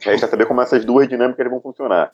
Resta 0.01 0.27
saber 0.27 0.48
como 0.48 0.62
essas 0.62 0.84
duas 0.84 1.08
dinâmicas 1.08 1.48
vão 1.48 1.62
funcionar. 1.62 2.12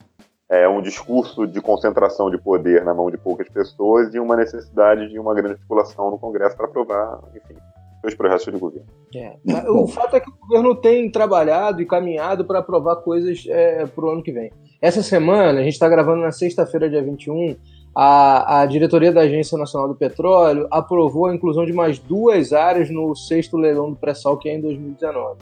É 0.49 0.67
um 0.67 0.81
discurso 0.81 1.45
de 1.45 1.61
concentração 1.61 2.31
de 2.31 2.37
poder 2.37 2.83
na 2.83 2.93
mão 2.93 3.11
de 3.11 3.17
poucas 3.17 3.47
pessoas 3.49 4.13
e 4.15 4.19
uma 4.19 4.35
necessidade 4.35 5.07
de 5.09 5.19
uma 5.19 5.33
grande 5.35 5.53
articulação 5.53 6.09
no 6.09 6.17
Congresso 6.17 6.57
para 6.57 6.65
aprovar, 6.65 7.19
enfim, 7.35 7.55
os 8.03 8.15
projetos 8.15 8.45
de 8.45 8.59
governo. 8.59 8.87
É. 9.15 9.35
O 9.69 9.87
fato 9.87 10.15
é 10.15 10.19
que 10.19 10.29
o 10.29 10.33
governo 10.41 10.75
tem 10.75 11.11
trabalhado 11.11 11.81
e 11.81 11.85
caminhado 11.85 12.45
para 12.45 12.59
aprovar 12.59 12.95
coisas 12.97 13.45
é, 13.47 13.85
para 13.85 14.05
o 14.05 14.09
ano 14.09 14.23
que 14.23 14.31
vem. 14.31 14.51
Essa 14.81 15.03
semana, 15.03 15.59
a 15.59 15.63
gente 15.63 15.73
está 15.73 15.89
gravando 15.89 16.21
na 16.21 16.31
sexta-feira, 16.31 16.89
dia 16.89 17.03
21, 17.03 17.55
a, 17.95 18.61
a 18.61 18.65
diretoria 18.65 19.11
da 19.11 19.21
Agência 19.21 19.57
Nacional 19.57 19.89
do 19.89 19.95
Petróleo 19.95 20.67
aprovou 20.71 21.27
a 21.27 21.35
inclusão 21.35 21.65
de 21.65 21.73
mais 21.73 21.99
duas 21.99 22.53
áreas 22.53 22.89
no 22.89 23.13
sexto 23.15 23.57
leilão 23.57 23.89
do 23.89 23.97
pré-sal, 23.97 24.37
que 24.37 24.47
é 24.47 24.55
em 24.55 24.61
2019. 24.61 25.37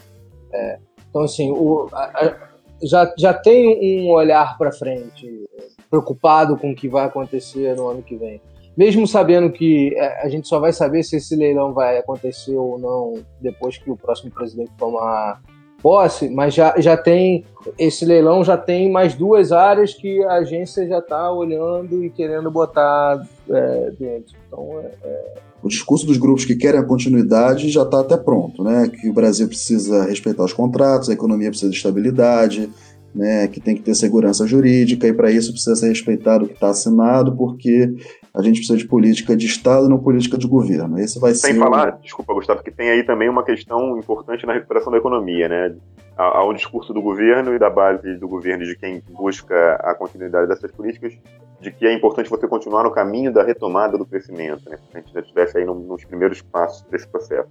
É, 0.52 0.80
então, 1.10 1.22
assim, 1.22 1.52
o, 1.52 1.88
a, 1.94 2.36
já, 2.84 3.14
já 3.18 3.34
tem 3.34 4.02
um 4.02 4.10
olhar 4.12 4.58
para 4.58 4.72
frente, 4.72 5.48
preocupado 5.90 6.58
com 6.58 6.72
o 6.72 6.76
que 6.76 6.88
vai 6.88 7.06
acontecer 7.06 7.76
no 7.76 7.88
ano 7.88 8.04
que 8.04 8.16
vem. 8.16 8.42
Mesmo 8.76 9.08
sabendo 9.08 9.52
que 9.52 9.96
é, 9.96 10.22
a 10.24 10.30
gente 10.30 10.48
só 10.48 10.60
vai 10.60 10.72
saber 10.72 11.04
se 11.04 11.16
esse 11.16 11.36
leilão 11.36 11.74
vai 11.74 11.98
acontecer 11.98 12.56
ou 12.56 12.78
não 12.78 13.14
depois 13.42 13.78
que 13.78 13.90
o 13.90 13.98
próximo 13.98 14.32
presidente 14.32 14.72
tomar 14.78 15.42
posse, 15.82 16.30
mas 16.30 16.54
já, 16.54 16.74
já 16.80 16.98
tem 16.98 17.46
esse 17.78 18.06
leilão 18.06 18.44
já 18.44 18.58
tem 18.58 18.92
mais 18.92 19.16
duas 19.16 19.52
áreas 19.52 19.94
que 19.94 20.24
a 20.24 20.36
agência 20.36 20.88
já 20.88 21.00
está 21.00 21.32
olhando 21.32 22.04
e 22.04 22.10
querendo 22.10 22.50
botar 22.52 23.26
é, 23.50 23.92
dentro. 24.00 24.36
Então, 24.48 24.80
é, 24.80 24.92
é... 25.04 25.34
O 25.62 25.68
discurso 25.68 26.06
dos 26.06 26.18
grupos 26.18 26.46
que 26.46 26.56
querem 26.56 26.80
a 26.80 26.86
continuidade 26.86 27.70
já 27.70 27.82
está 27.82 28.00
até 28.00 28.16
pronto, 28.16 28.64
né? 28.64 28.90
Que 28.90 29.10
o 29.10 29.14
Brasil 29.14 29.48
precisa 29.48 30.06
respeitar 30.06 30.44
os 30.44 30.54
contratos, 30.54 31.10
a 31.10 31.14
economia 31.14 31.50
precisa 31.50 31.72
de 31.72 31.78
estabilidade, 31.78 32.70
né? 33.14 33.48
Que 33.48 33.60
tem 33.60 33.76
que 33.76 33.82
ter 33.82 33.96
segurança 33.96 34.46
jurídica 34.46 35.08
e 35.08 35.14
para 35.14 35.32
isso 35.32 35.52
precisa 35.52 35.76
ser 35.76 35.90
respeitado 35.90 36.46
o 36.46 36.48
que 36.48 36.54
está 36.54 36.70
assinado, 36.70 37.36
porque 37.36 37.92
a 38.38 38.42
gente 38.44 38.58
precisa 38.58 38.78
de 38.78 38.88
política 38.88 39.36
de 39.36 39.48
Estado, 39.48 39.90
não 39.90 39.98
política 39.98 40.38
de 40.38 40.48
governo. 40.48 41.00
Esse 41.00 41.20
vai 41.20 41.34
Sem 41.34 41.54
ser. 41.54 41.60
falar, 41.60 41.98
desculpa, 42.02 42.36
Gustavo, 42.36 42.62
que 42.62 42.70
tem 42.70 42.90
aí 42.92 43.04
também 43.04 43.28
uma 43.28 43.44
questão 43.44 43.98
importante 43.98 44.46
na 44.46 44.54
recuperação 44.54 44.92
da 44.92 45.00
economia, 45.00 45.50
né? 45.50 45.76
Há 46.16 46.44
um 46.46 46.54
discurso 46.54 46.94
do 46.94 47.02
governo 47.02 47.54
e 47.54 47.60
da 47.60 47.70
base 47.70 48.16
do 48.16 48.28
governo 48.28 48.66
de 48.66 48.76
quem 48.76 49.02
busca 49.10 49.76
a 49.84 49.94
continuidade 49.96 50.48
dessas 50.48 50.72
políticas, 50.72 51.14
de 51.60 51.72
que 51.72 51.86
é 51.86 51.94
importante 51.94 52.30
você 52.30 52.48
continuar 52.48 52.84
no 52.84 52.92
caminho 52.92 53.32
da 53.34 53.44
retomada 53.44 53.98
do 53.98 54.06
crescimento, 54.06 54.70
né? 54.70 54.78
Se 54.78 54.98
a 54.98 55.00
gente 55.00 55.14
já 55.14 55.20
estivesse 55.20 55.58
aí 55.58 55.66
nos 55.66 56.06
primeiros 56.06 56.42
passos 56.42 56.84
desse 56.92 57.08
processo. 57.08 57.50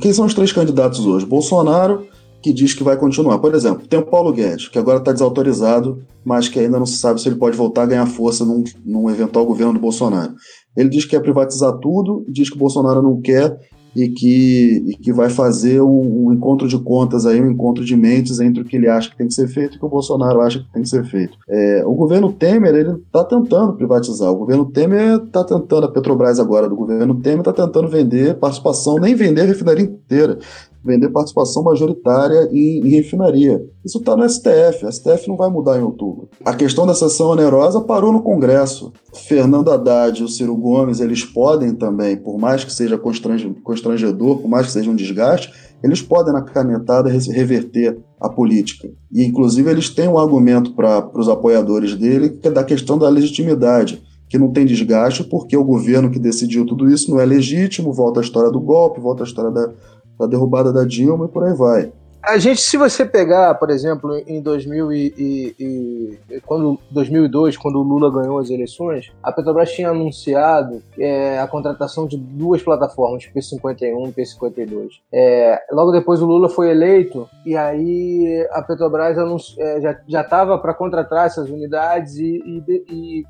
Quem 0.00 0.12
são 0.12 0.26
os 0.26 0.34
três 0.34 0.52
candidatos 0.52 1.06
hoje? 1.06 1.24
Bolsonaro, 1.24 2.06
que 2.42 2.52
diz 2.52 2.74
que 2.74 2.82
vai 2.82 2.96
continuar. 2.96 3.38
Por 3.38 3.54
exemplo, 3.54 3.86
tem 3.86 3.98
o 3.98 4.06
Paulo 4.06 4.32
Guedes, 4.32 4.68
que 4.68 4.78
agora 4.78 4.98
está 4.98 5.12
desautorizado, 5.12 6.02
mas 6.24 6.48
que 6.48 6.58
ainda 6.58 6.78
não 6.78 6.86
se 6.86 6.98
sabe 6.98 7.20
se 7.20 7.28
ele 7.28 7.36
pode 7.36 7.56
voltar 7.56 7.82
a 7.82 7.86
ganhar 7.86 8.06
força 8.06 8.44
num, 8.44 8.64
num 8.84 9.10
eventual 9.10 9.44
governo 9.46 9.74
do 9.74 9.80
Bolsonaro. 9.80 10.34
Ele 10.76 10.88
diz 10.88 11.04
que 11.04 11.10
quer 11.10 11.20
privatizar 11.20 11.72
tudo, 11.78 12.24
diz 12.28 12.48
que 12.48 12.56
o 12.56 12.58
Bolsonaro 12.58 13.02
não 13.02 13.20
quer 13.20 13.58
e 13.94 14.08
que, 14.08 14.84
e 14.86 14.96
que 14.96 15.12
vai 15.12 15.28
fazer 15.28 15.80
um, 15.82 16.26
um, 16.26 16.32
encontro 16.32 16.68
de 16.68 16.78
contas 16.78 17.26
aí, 17.26 17.40
um 17.40 17.50
encontro 17.50 17.84
de 17.84 17.96
mentes 17.96 18.38
entre 18.38 18.62
o 18.62 18.64
que 18.64 18.76
ele 18.76 18.88
acha 18.88 19.10
que 19.10 19.16
tem 19.16 19.26
que 19.26 19.34
ser 19.34 19.48
feito 19.48 19.74
e 19.74 19.76
o 19.76 19.80
que 19.80 19.86
o 19.86 19.88
Bolsonaro 19.88 20.40
acha 20.40 20.60
que 20.60 20.72
tem 20.72 20.82
que 20.82 20.88
ser 20.88 21.04
feito. 21.04 21.36
É, 21.48 21.82
o 21.84 21.94
governo 21.94 22.32
Temer, 22.32 22.74
ele 22.74 22.92
está 22.92 23.24
tentando 23.24 23.74
privatizar. 23.74 24.30
O 24.30 24.36
governo 24.36 24.70
Temer 24.70 25.20
está 25.24 25.42
tentando, 25.42 25.86
a 25.86 25.90
Petrobras 25.90 26.38
agora 26.38 26.68
do 26.68 26.76
governo 26.76 27.16
Temer 27.16 27.40
está 27.40 27.52
tentando 27.52 27.88
vender 27.88 28.38
participação, 28.38 28.96
nem 28.96 29.14
vender 29.14 29.42
a 29.42 29.46
refinaria 29.46 29.84
inteira 29.84 30.38
vender 30.84 31.10
participação 31.10 31.62
majoritária 31.62 32.48
em, 32.52 32.86
em 32.86 32.88
refinaria. 32.88 33.62
Isso 33.84 33.98
está 33.98 34.16
no 34.16 34.28
STF, 34.28 34.84
o 34.84 34.92
STF 34.92 35.28
não 35.28 35.36
vai 35.36 35.50
mudar 35.50 35.78
em 35.78 35.82
outubro. 35.82 36.28
A 36.44 36.54
questão 36.54 36.86
da 36.86 36.94
sessão 36.94 37.28
onerosa 37.28 37.80
parou 37.80 38.12
no 38.12 38.22
Congresso. 38.22 38.92
Fernando 39.12 39.70
Haddad 39.70 40.20
e 40.20 40.24
o 40.24 40.28
Ciro 40.28 40.56
Gomes, 40.56 41.00
eles 41.00 41.24
podem 41.24 41.74
também, 41.74 42.16
por 42.16 42.38
mais 42.38 42.64
que 42.64 42.72
seja 42.72 42.98
constrangedor, 42.98 44.38
por 44.38 44.48
mais 44.48 44.66
que 44.66 44.72
seja 44.72 44.90
um 44.90 44.96
desgaste, 44.96 45.52
eles 45.82 46.02
podem 46.02 46.32
na 46.32 46.42
canetada 46.42 47.08
reverter 47.08 47.98
a 48.20 48.28
política. 48.28 48.88
E, 49.10 49.24
inclusive, 49.24 49.70
eles 49.70 49.88
têm 49.90 50.08
um 50.08 50.18
argumento 50.18 50.74
para 50.74 51.10
os 51.18 51.28
apoiadores 51.28 51.96
dele, 51.96 52.30
que 52.30 52.48
é 52.48 52.50
da 52.50 52.62
questão 52.62 52.98
da 52.98 53.08
legitimidade 53.08 54.02
que 54.28 54.38
não 54.38 54.52
tem 54.52 54.64
desgaste, 54.64 55.24
porque 55.24 55.56
o 55.56 55.64
governo 55.64 56.08
que 56.08 56.18
decidiu 56.18 56.64
tudo 56.64 56.88
isso 56.88 57.10
não 57.10 57.18
é 57.18 57.24
legítimo, 57.24 57.92
volta 57.92 58.20
a 58.20 58.22
história 58.22 58.50
do 58.50 58.60
golpe, 58.60 59.00
volta 59.00 59.24
a 59.24 59.26
história 59.26 59.50
da, 59.50 59.72
da 60.20 60.26
derrubada 60.26 60.72
da 60.72 60.84
Dilma 60.84 61.24
e 61.24 61.28
por 61.28 61.44
aí 61.44 61.54
vai. 61.54 61.92
A 62.22 62.36
gente, 62.36 62.60
se 62.60 62.76
você 62.76 63.06
pegar, 63.06 63.54
por 63.54 63.70
exemplo, 63.70 64.14
em 64.26 64.42
2000 64.42 64.92
e, 64.92 65.14
e, 65.16 66.18
e, 66.28 66.40
quando 66.42 66.78
2002, 66.90 67.56
quando 67.56 67.76
o 67.76 67.82
Lula 67.82 68.12
ganhou 68.12 68.38
as 68.38 68.50
eleições, 68.50 69.10
a 69.22 69.32
Petrobras 69.32 69.72
tinha 69.72 69.88
anunciado 69.88 70.82
é, 70.98 71.40
a 71.40 71.46
contratação 71.46 72.06
de 72.06 72.18
duas 72.18 72.62
plataformas, 72.62 73.24
P51 73.34 74.08
e 74.08 74.12
P52. 74.12 74.90
É, 75.10 75.62
logo 75.72 75.92
depois 75.92 76.20
o 76.20 76.26
Lula 76.26 76.50
foi 76.50 76.70
eleito 76.70 77.26
e 77.46 77.56
aí 77.56 78.46
a 78.50 78.60
Petrobras 78.60 79.16
é, 79.58 79.80
já 80.06 80.20
estava 80.20 80.58
para 80.58 80.74
contratar 80.74 81.26
essas 81.26 81.48
unidades 81.48 82.16
e, 82.16 82.62
e, 82.68 83.24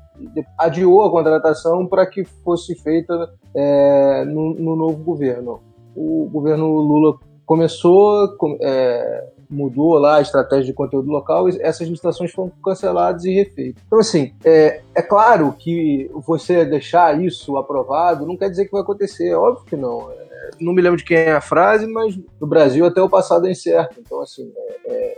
adiou 0.57 1.01
a 1.03 1.09
contratação 1.09 1.87
para 1.87 2.05
que 2.05 2.25
fosse 2.25 2.75
feita 2.75 3.31
é, 3.55 4.25
no, 4.25 4.53
no 4.53 4.75
novo 4.75 5.01
governo 5.01 5.70
o 5.95 6.29
governo 6.31 6.67
Lula 6.67 7.17
começou, 7.45 8.37
é, 8.61 9.27
mudou 9.49 9.97
lá 9.99 10.15
a 10.15 10.21
estratégia 10.21 10.65
de 10.65 10.73
conteúdo 10.73 11.11
local 11.11 11.49
e 11.49 11.61
essas 11.61 11.87
licitações 11.87 12.31
foram 12.31 12.51
canceladas 12.63 13.25
e 13.25 13.33
refeitas. 13.33 13.83
Então, 13.85 13.99
assim, 13.99 14.33
é, 14.45 14.81
é 14.95 15.01
claro 15.01 15.53
que 15.57 16.09
você 16.25 16.63
deixar 16.63 17.21
isso 17.21 17.57
aprovado 17.57 18.25
não 18.25 18.37
quer 18.37 18.49
dizer 18.49 18.65
que 18.65 18.71
vai 18.71 18.81
acontecer, 18.81 19.29
é 19.29 19.35
óbvio 19.35 19.65
que 19.65 19.75
não. 19.75 20.09
É, 20.11 20.51
não 20.59 20.73
me 20.73 20.81
lembro 20.81 20.97
de 20.97 21.03
quem 21.03 21.17
é 21.17 21.33
a 21.33 21.41
frase, 21.41 21.85
mas 21.87 22.17
no 22.39 22.47
Brasil 22.47 22.85
até 22.85 23.01
o 23.01 23.09
passado 23.09 23.47
é 23.47 23.51
incerto. 23.51 23.99
Então, 23.99 24.21
assim, 24.21 24.51
é, 24.55 24.79
é, 24.85 25.17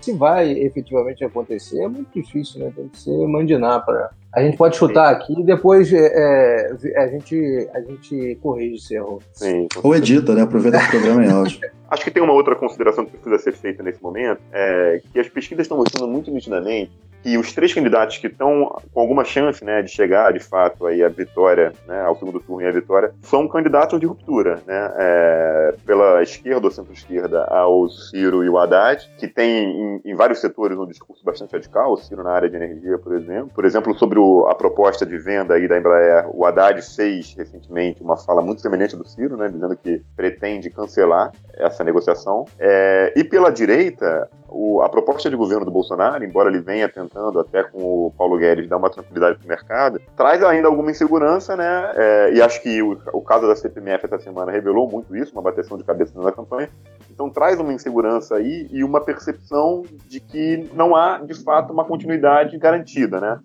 se 0.00 0.12
vai 0.12 0.50
efetivamente 0.50 1.24
acontecer 1.24 1.82
é 1.82 1.88
muito 1.88 2.08
difícil, 2.14 2.60
né? 2.60 2.72
Tem 2.74 2.88
que 2.88 2.98
ser 2.98 3.26
mandinar 3.26 3.84
para. 3.84 4.10
A 4.32 4.42
gente 4.42 4.56
pode 4.56 4.76
chutar 4.76 5.10
aqui 5.10 5.32
e 5.38 5.42
depois 5.42 5.92
é, 5.92 5.98
é, 5.98 7.02
a, 7.02 7.08
gente, 7.08 7.68
a 7.74 7.80
gente 7.80 8.38
corrige 8.40 8.76
esse 8.76 8.94
erro. 8.94 9.20
Sim, 9.32 9.66
Ou 9.82 9.94
edita, 9.94 10.34
né? 10.34 10.42
Aproveita 10.42 10.78
o 10.78 10.90
programa 10.90 11.24
em 11.24 11.30
áudio. 11.30 11.60
Acho 11.90 12.04
que 12.04 12.10
tem 12.10 12.22
uma 12.22 12.32
outra 12.32 12.54
consideração 12.54 13.04
que 13.04 13.10
precisa 13.10 13.38
ser 13.38 13.52
feita 13.52 13.82
nesse 13.82 14.00
momento, 14.00 14.40
é 14.52 15.02
que 15.12 15.18
as 15.18 15.28
pesquisas 15.28 15.64
estão 15.64 15.76
mostrando 15.76 16.08
muito 16.08 16.30
nitidamente 16.30 16.92
que 17.22 17.36
os 17.36 17.52
três 17.52 17.72
candidatos 17.72 18.18
que 18.18 18.26
estão 18.26 18.80
com 18.92 19.00
alguma 19.00 19.24
chance 19.24 19.64
né, 19.64 19.82
de 19.82 19.90
chegar, 19.90 20.32
de 20.32 20.40
fato, 20.40 20.86
aí 20.86 21.02
a 21.02 21.08
vitória, 21.08 21.72
né, 21.86 22.02
ao 22.02 22.16
segundo 22.16 22.40
turno 22.40 22.62
e 22.62 22.68
a 22.68 22.72
vitória, 22.72 23.12
são 23.22 23.46
candidatos 23.48 23.98
de 24.00 24.06
ruptura, 24.06 24.60
né, 24.66 24.92
é, 24.96 25.74
pela 25.84 26.22
esquerda 26.22 26.66
ou 26.66 26.70
centro-esquerda, 26.70 27.44
ao 27.44 27.88
Ciro 27.88 28.44
e 28.44 28.48
o 28.48 28.58
Haddad, 28.58 29.08
que 29.18 29.28
tem 29.28 29.64
em, 29.64 30.00
em, 30.04 30.14
vários 30.14 30.40
setores 30.40 30.78
um 30.78 30.86
discurso 30.86 31.24
bastante 31.24 31.52
radical, 31.52 31.92
o 31.92 31.96
Ciro 31.96 32.22
na 32.22 32.32
área 32.32 32.48
de 32.48 32.56
energia, 32.56 32.98
por 32.98 33.14
exemplo. 33.14 33.50
Por 33.54 33.64
exemplo, 33.64 33.94
sobre 33.94 34.18
o, 34.18 34.46
a 34.46 34.54
proposta 34.54 35.04
de 35.04 35.18
venda 35.18 35.54
aí 35.54 35.68
da 35.68 35.78
Embraer, 35.78 36.28
o 36.32 36.44
Haddad 36.44 36.80
fez 36.82 37.34
recentemente 37.36 38.02
uma 38.02 38.16
fala 38.16 38.42
muito 38.42 38.60
semelhante 38.60 38.96
do 38.96 39.06
Ciro, 39.06 39.36
né, 39.36 39.48
dizendo 39.48 39.76
que 39.76 40.02
pretende 40.16 40.70
cancelar 40.70 41.32
essa 41.54 41.84
negociação. 41.84 42.44
É, 42.58 43.12
e 43.16 43.24
pela 43.24 43.50
direita, 43.50 44.28
o, 44.50 44.82
a 44.82 44.88
proposta 44.88 45.30
de 45.30 45.36
governo 45.36 45.64
do 45.64 45.70
Bolsonaro, 45.70 46.24
embora 46.24 46.48
ele 46.48 46.60
venha 46.60 46.88
tentando 46.88 47.38
até 47.38 47.62
com 47.62 47.78
o 47.78 48.12
Paulo 48.16 48.38
Guedes 48.38 48.68
dar 48.68 48.76
uma 48.76 48.90
tranquilidade 48.90 49.38
para 49.38 49.44
o 49.44 49.48
mercado, 49.48 50.00
traz 50.16 50.42
ainda 50.42 50.68
alguma 50.68 50.90
insegurança, 50.90 51.56
né? 51.56 51.92
É, 51.94 52.32
e 52.34 52.42
acho 52.42 52.62
que 52.62 52.82
o, 52.82 52.98
o, 53.12 53.22
caso 53.22 53.46
da 53.46 53.56
CPMF 53.56 54.04
essa 54.04 54.18
semana 54.18 54.52
revelou 54.52 54.88
muito 54.90 55.16
isso, 55.16 55.32
uma 55.32 55.42
bateção 55.42 55.78
de 55.78 55.84
cabeça 55.84 56.20
na 56.20 56.32
campanha. 56.32 56.68
Então 57.10 57.30
traz 57.30 57.58
uma 57.60 57.72
insegurança 57.72 58.36
aí 58.36 58.68
e 58.70 58.82
uma 58.82 59.00
percepção 59.00 59.82
de 60.06 60.20
que 60.20 60.68
não 60.74 60.96
há, 60.96 61.18
de 61.18 61.34
fato, 61.42 61.72
uma 61.72 61.84
continuidade 61.84 62.56
garantida, 62.58 63.20
né? 63.20 63.38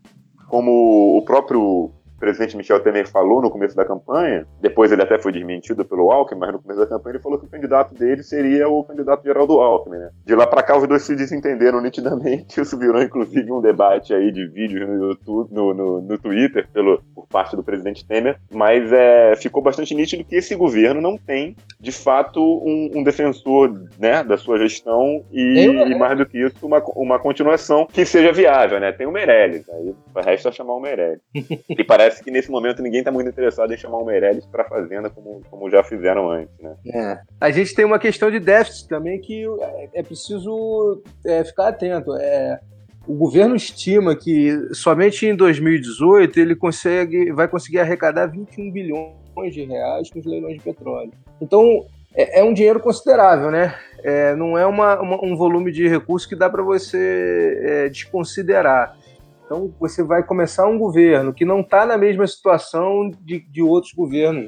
Como 0.48 1.18
o 1.18 1.22
próprio 1.24 1.92
presidente 2.25 2.58
Michel 2.58 2.79
Temer 2.79 3.08
falou 3.08 3.39
no 3.39 3.51
começo 3.51 3.75
da 3.75 3.86
campanha, 3.86 4.48
depois 4.60 4.91
ele 4.91 5.03
até 5.03 5.20
foi 5.20 5.32
desmentido 5.32 5.86
pelo 5.86 6.12
Alckmin, 6.12 6.39
mas 6.39 6.53
no 6.53 6.60
começo 6.60 6.79
da 6.79 6.88
campanha 6.88 7.13
ele 7.13 7.22
falou 7.24 7.38
que 7.38 7.46
o 7.46 7.50
candidato 7.50 7.94
dele 7.94 8.24
seria 8.24 8.67
o 8.67 8.84
candidato 8.84 9.24
Geraldo 9.24 9.60
Alckmin, 9.60 10.00
né? 10.00 10.10
De 10.25 10.34
lá 10.34 10.48
para 10.48 10.63
cá 10.63 10.75
os 10.75 10.88
dois 10.88 11.03
se 11.03 11.15
desentenderam 11.15 11.79
nitidamente, 11.82 12.60
isso 12.60 12.79
virou 12.79 13.00
inclusive 13.00 13.51
um 13.51 13.62
debate 13.62 14.12
aí 14.12 14.32
de 14.32 14.48
vídeos 14.48 14.89
no 14.89 15.10
YouTube, 15.10 15.53
no, 15.53 15.74
no, 15.74 16.01
no 16.01 16.17
Twitter, 16.17 16.67
pelo, 16.74 17.00
parte 17.36 17.56
do 17.56 17.63
presidente 17.63 18.08
Temer, 18.08 18.39
mas 18.50 18.94
é, 18.94 19.36
ficou 19.36 19.62
bastante 19.62 19.94
nítido 19.94 20.24
que 20.24 20.38
esse 20.38 20.56
governo 20.56 21.01
não 21.01 21.18
tem, 21.18 21.54
de 21.77 21.92
fato, 21.92 22.42
um, 22.42 23.00
um 23.00 23.04
defensor 23.04 23.74
né, 24.00 24.24
da 24.24 24.38
sua 24.38 24.58
gestão 24.58 25.25
e, 25.34 25.65
e, 25.65 25.96
mais 25.96 26.18
do 26.18 26.25
que 26.25 26.39
isso, 26.42 26.65
uma, 26.65 26.82
uma 26.96 27.20
continuação 27.20 27.86
que 27.92 28.06
seja 28.06 28.32
viável, 28.32 28.80
né? 28.80 28.94
Tem 28.94 29.06
o 29.06 29.12
Meirelles, 29.12 29.68
aí 29.70 29.94
resta 30.24 30.50
chamar 30.50 30.75
o 30.75 30.80
Meirelles. 30.80 31.20
e 31.36 31.84
parece 31.84 32.06
parece 32.06 32.24
que 32.24 32.32
nesse 32.32 32.51
momento 32.51 32.82
ninguém 32.82 33.00
está 33.00 33.12
muito 33.12 33.30
interessado 33.30 33.74
em 33.74 33.77
chamar 33.77 33.98
o 33.98 34.06
Meirelles 34.06 34.46
para 34.46 34.63
a 34.63 34.68
Fazenda 34.68 35.10
como, 35.10 35.42
como 35.50 35.70
já 35.70 35.84
fizeram 35.84 36.30
antes, 36.30 36.54
né? 36.60 36.75
É. 36.88 37.20
A 37.42 37.51
gente 37.51 37.74
tem 37.74 37.84
uma 37.84 38.00
questão 38.00 38.30
de 38.30 38.39
déficit 38.39 38.88
também 38.88 39.20
que 39.20 39.46
é, 39.62 39.89
é 39.96 40.04
preciso 40.04 41.01
é, 41.25 41.44
ficar 41.44 41.70
atento. 41.70 42.15
É, 42.15 42.60
o 43.08 43.14
governo 43.14 43.56
estima 43.56 44.16
que 44.16 44.52
somente 44.74 45.26
em 45.26 45.36
2018 45.36 46.40
ele 46.40 46.56
consegue, 46.56 47.32
vai 47.32 47.48
conseguir 47.48 47.80
arrecadar 47.80 48.28
21 48.28 48.72
bilhões 48.72 49.54
de 49.54 49.64
reais 49.64 50.10
com 50.10 50.20
os 50.20 50.26
leilões 50.26 50.56
de 50.56 50.64
petróleo. 50.64 51.12
Então, 51.42 51.86
é, 52.16 52.40
é 52.40 52.44
um 52.44 52.54
dinheiro 52.54 52.80
considerável, 52.80 53.52
né? 53.52 53.76
É, 54.04 54.36
não 54.36 54.58
é 54.58 54.66
uma, 54.66 55.00
uma, 55.00 55.24
um 55.24 55.36
volume 55.36 55.72
de 55.72 55.88
recursos 55.88 56.28
que 56.28 56.36
dá 56.36 56.50
para 56.50 56.64
você 56.64 57.60
é, 57.62 57.90
desconsiderar. 57.90 58.98
Então 59.46 59.72
você 59.80 60.04
vai 60.04 60.24
começar 60.24 60.68
um 60.68 60.78
governo 60.78 61.34
que 61.34 61.46
não 61.46 61.60
está 61.60 61.86
na 61.86 61.98
mesma 61.98 62.26
situação 62.26 63.12
de, 63.22 63.40
de 63.52 63.62
outros 63.62 63.94
governos, 63.94 64.48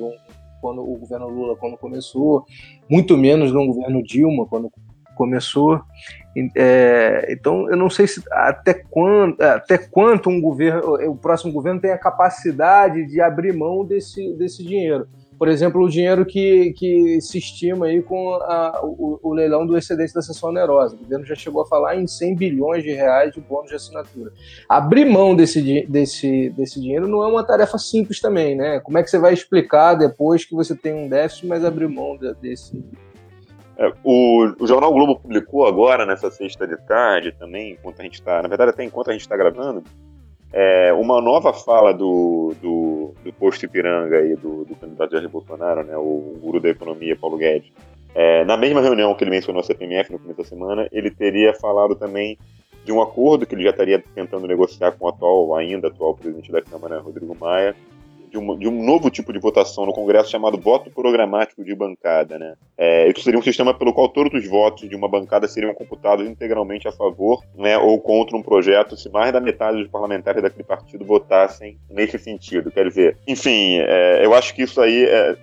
quando 0.60 0.82
o 0.82 0.98
governo 0.98 1.28
Lula 1.28 1.56
quando 1.56 1.78
começou, 1.78 2.44
muito 2.90 3.16
menos 3.16 3.52
no 3.52 3.68
governo 3.68 4.02
Dilma 4.02 4.48
quando 4.48 4.72
começou. 5.16 5.82
É, 6.56 7.28
então 7.30 7.70
eu 7.70 7.78
não 7.78 7.90
sei 7.90 8.08
se 8.08 8.22
até 8.32 8.74
quando, 8.74 9.42
até 9.42 9.78
quanto 9.78 10.30
um 10.30 10.40
governo, 10.40 10.96
o 11.10 11.16
próximo 11.16 11.52
governo 11.52 11.82
tem 11.82 11.92
a 11.92 11.98
capacidade 11.98 13.06
de 13.08 13.22
abrir 13.22 13.54
mão 13.54 13.86
desse, 13.86 14.34
desse 14.34 14.64
dinheiro 14.64 15.08
por 15.38 15.48
exemplo, 15.48 15.84
o 15.84 15.90
dinheiro 15.90 16.26
que, 16.26 16.74
que 16.74 17.22
se 17.22 17.38
estima 17.38 17.86
aí 17.86 18.02
com 18.02 18.34
a, 18.34 18.80
o, 18.84 19.20
o, 19.22 19.34
leilão 19.34 19.66
do 19.66 19.78
excedente 19.78 20.14
da 20.14 20.22
sessão 20.22 20.50
onerosa. 20.50 20.96
O 20.96 21.00
governo 21.00 21.26
já 21.26 21.36
chegou 21.36 21.62
a 21.62 21.66
falar 21.66 21.96
em 21.96 22.08
100 22.08 22.36
bilhões 22.36 22.84
de 22.84 22.92
reais 22.92 23.34
de 23.34 23.40
bônus 23.40 23.70
de 23.70 23.76
assinatura. 23.76 24.32
Abrir 24.68 25.06
mão 25.06 25.36
desse, 25.36 25.86
desse, 25.88 26.50
desse 26.50 26.82
dinheiro 26.82 27.08
não 27.08 27.24
é 27.24 27.28
uma 27.28 27.44
tarefa 27.44 27.78
simples 27.78 28.20
também, 28.20 28.56
né? 28.56 28.80
Como 28.80 28.98
é 28.98 29.04
que 29.04 29.10
você 29.10 29.20
vai 29.20 29.34
explicar 29.34 29.94
depois 29.94 30.44
que 30.44 30.56
você 30.56 30.76
tem 30.76 30.94
um 30.94 31.08
déficit, 31.08 31.46
mas 31.46 31.64
abrir 31.64 31.88
mão 31.88 32.18
desse... 32.42 32.84
É, 33.78 33.94
o, 34.04 34.56
o, 34.60 34.68
Jornal 34.68 34.92
Globo 34.92 35.20
publicou 35.20 35.68
agora, 35.68 36.06
nessa 36.06 36.32
sexta 36.32 36.68
de 36.68 36.76
tarde 36.88 37.32
também, 37.32 37.74
enquanto 37.74 38.00
a 38.00 38.04
gente 38.04 38.16
está, 38.16 38.42
na 38.42 38.48
verdade 38.48 38.72
até 38.72 38.84
enquanto 38.84 39.10
a 39.10 39.14
gente 39.14 39.22
está 39.22 39.38
gravando, 39.38 39.84
é, 40.52 40.92
uma 40.94 41.22
nova 41.22 41.54
fala 41.54 41.94
do, 41.94 42.56
do, 42.62 43.14
do 43.24 43.34
posto 43.34 43.66
Ipiranga 43.66 44.22
e 44.22 44.36
do, 44.36 44.66
do 44.66 44.76
candidato 44.76 45.12
Jair 45.12 45.30
Bolsonaro, 45.30 45.84
né, 45.84 45.96
o 45.96 46.38
guru 46.42 46.60
da 46.60 46.70
economia, 46.70 47.16
Paulo 47.16 47.38
Guedes. 47.38 47.72
É, 48.16 48.44
na 48.46 48.58
mesma 48.58 48.82
reunião 48.82 49.14
que 49.14 49.24
ele 49.24 49.32
mencionou 49.32 49.60
a 49.60 49.64
CPMF 49.64 50.12
no 50.12 50.18
começo 50.18 50.40
da 50.40 50.48
semana, 50.48 50.88
ele 50.92 51.12
teria 51.12 51.54
falado 51.54 51.96
também 51.96 52.38
de 52.84 52.92
um 52.92 53.02
acordo 53.02 53.46
que 53.46 53.54
ele 53.54 53.64
já 53.64 53.70
estaria 53.70 54.04
tentando 54.16 54.48
negociar 54.48 54.94
com 54.94 55.06
o 55.06 55.10
atual, 55.10 55.56
ainda 55.56 55.90
atual 55.90 56.16
presidente 56.16 56.52
da 56.52 56.62
Câmara, 56.62 57.00
Rodrigo 57.00 57.36
Maia, 57.40 57.76
de 58.38 58.40
um, 58.40 58.58
de 58.58 58.68
um 58.68 58.86
novo 58.86 59.10
tipo 59.10 59.34
de 59.34 59.40
votação 59.40 59.86
no 59.86 59.94
Congresso 59.94 60.30
chamado 60.30 60.58
voto 60.58 60.90
programático 60.90 61.64
de 61.64 61.74
bancada. 61.76 62.38
Né? 62.38 62.54
É, 62.78 63.10
isso 63.10 63.22
seria 63.22 63.40
um 63.40 63.44
sistema 63.44 63.74
pelo 63.74 63.94
qual 63.94 64.10
todos 64.10 64.34
os 64.34 64.48
votos 64.48 64.88
de 64.88 64.96
uma 64.96 65.10
bancada 65.10 65.48
seriam 65.48 65.74
computados 65.74 66.28
integralmente 66.28 66.88
a 66.88 66.92
favor 66.92 67.44
né, 67.56 67.78
ou 67.78 68.00
contra 68.00 68.38
um 68.38 68.44
projeto 68.44 68.96
se 68.96 69.10
mais 69.10 69.34
da 69.34 69.42
metade 69.42 69.78
dos 69.78 69.90
parlamentares 69.90 70.42
daquele 70.42 70.64
partido 70.64 71.04
votassem 71.04 71.78
nesse 71.90 72.20
sentido. 72.20 72.72
Quer 72.72 72.88
dizer, 72.88 73.18
enfim, 73.28 73.78
é, 73.80 74.26
eu 74.26 74.34
acho 74.34 74.54
que 74.54 74.64
isso 74.64 74.80
aí, 74.80 75.06
é, 75.06 75.38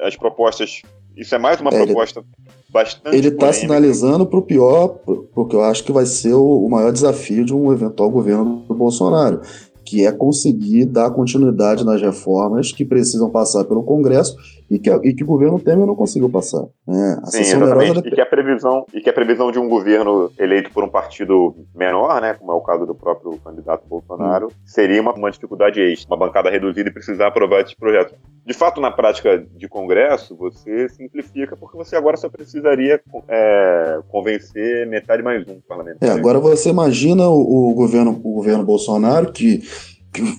as 0.00 0.16
propostas, 0.16 0.82
isso 1.16 1.34
é 1.34 1.38
mais 1.38 1.60
uma 1.60 1.70
é, 1.70 1.84
proposta. 1.84 2.22
Bastante 2.68 3.16
ele 3.16 3.28
está 3.28 3.52
sinalizando 3.52 4.26
para 4.26 4.38
o 4.38 4.42
pior, 4.42 4.88
porque 5.32 5.54
eu 5.54 5.62
acho 5.62 5.84
que 5.84 5.92
vai 5.92 6.04
ser 6.06 6.34
o, 6.34 6.66
o 6.66 6.68
maior 6.68 6.92
desafio 6.92 7.44
de 7.44 7.54
um 7.54 7.72
eventual 7.72 8.10
governo 8.10 8.64
do 8.66 8.74
Bolsonaro, 8.74 9.40
que 9.84 10.06
é 10.06 10.12
conseguir 10.12 10.86
dar 10.86 11.10
continuidade 11.10 11.84
nas 11.84 12.00
reformas 12.00 12.72
que 12.72 12.84
precisam 12.84 13.30
passar 13.30 13.64
pelo 13.64 13.82
Congresso 13.82 14.36
e 14.70 14.78
que, 14.78 14.90
e 14.90 15.14
que 15.14 15.22
o 15.22 15.26
governo 15.26 15.60
Temer 15.60 15.86
não 15.86 15.94
conseguiu 15.94 16.28
passar. 16.28 16.64
Né? 16.86 17.18
A 17.22 17.26
Sim, 17.26 17.40
exatamente. 17.40 18.08
E 18.08 18.10
que 18.10 18.20
a 18.20 18.26
previsão 18.26 18.86
e 18.92 19.00
que 19.00 19.10
a 19.10 19.12
previsão 19.12 19.52
de 19.52 19.58
um 19.58 19.68
governo 19.68 20.30
eleito 20.38 20.70
por 20.70 20.84
um 20.84 20.88
partido 20.88 21.54
menor, 21.74 22.20
né, 22.20 22.34
como 22.34 22.52
é 22.52 22.54
o 22.54 22.60
caso 22.60 22.86
do 22.86 22.94
próprio 22.94 23.38
candidato 23.38 23.86
Bolsonaro, 23.86 24.46
hum. 24.46 24.50
seria 24.64 25.00
uma, 25.00 25.12
uma 25.12 25.30
dificuldade 25.30 25.80
extra, 25.80 26.14
uma 26.14 26.26
bancada 26.26 26.50
reduzida 26.50 26.88
e 26.88 26.92
precisar 26.92 27.28
aprovar 27.28 27.60
esses 27.60 27.74
projetos. 27.74 28.14
De 28.46 28.52
fato, 28.52 28.80
na 28.80 28.90
prática 28.90 29.38
de 29.56 29.68
Congresso, 29.68 30.36
você 30.36 30.88
simplifica 30.90 31.56
porque 31.56 31.76
você 31.76 31.96
agora 31.96 32.16
só 32.16 32.28
precisaria 32.28 33.00
é, 33.28 34.00
convencer 34.08 34.86
metade 34.86 35.22
mais 35.22 35.46
um 35.48 35.60
parlamentar. 35.66 36.08
É, 36.08 36.12
agora 36.12 36.38
você 36.38 36.68
imagina 36.68 37.26
o, 37.28 37.70
o 37.70 37.74
governo, 37.74 38.20
o 38.22 38.34
governo 38.34 38.64
Bolsonaro 38.64 39.32
que 39.32 39.62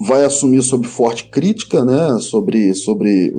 vai 0.01 0.23
assumir 0.23 0.61
sob 0.61 0.87
forte 0.87 1.25
crítica, 1.25 1.83
né, 1.83 2.17
sobre, 2.19 2.73
sobre, 2.73 3.33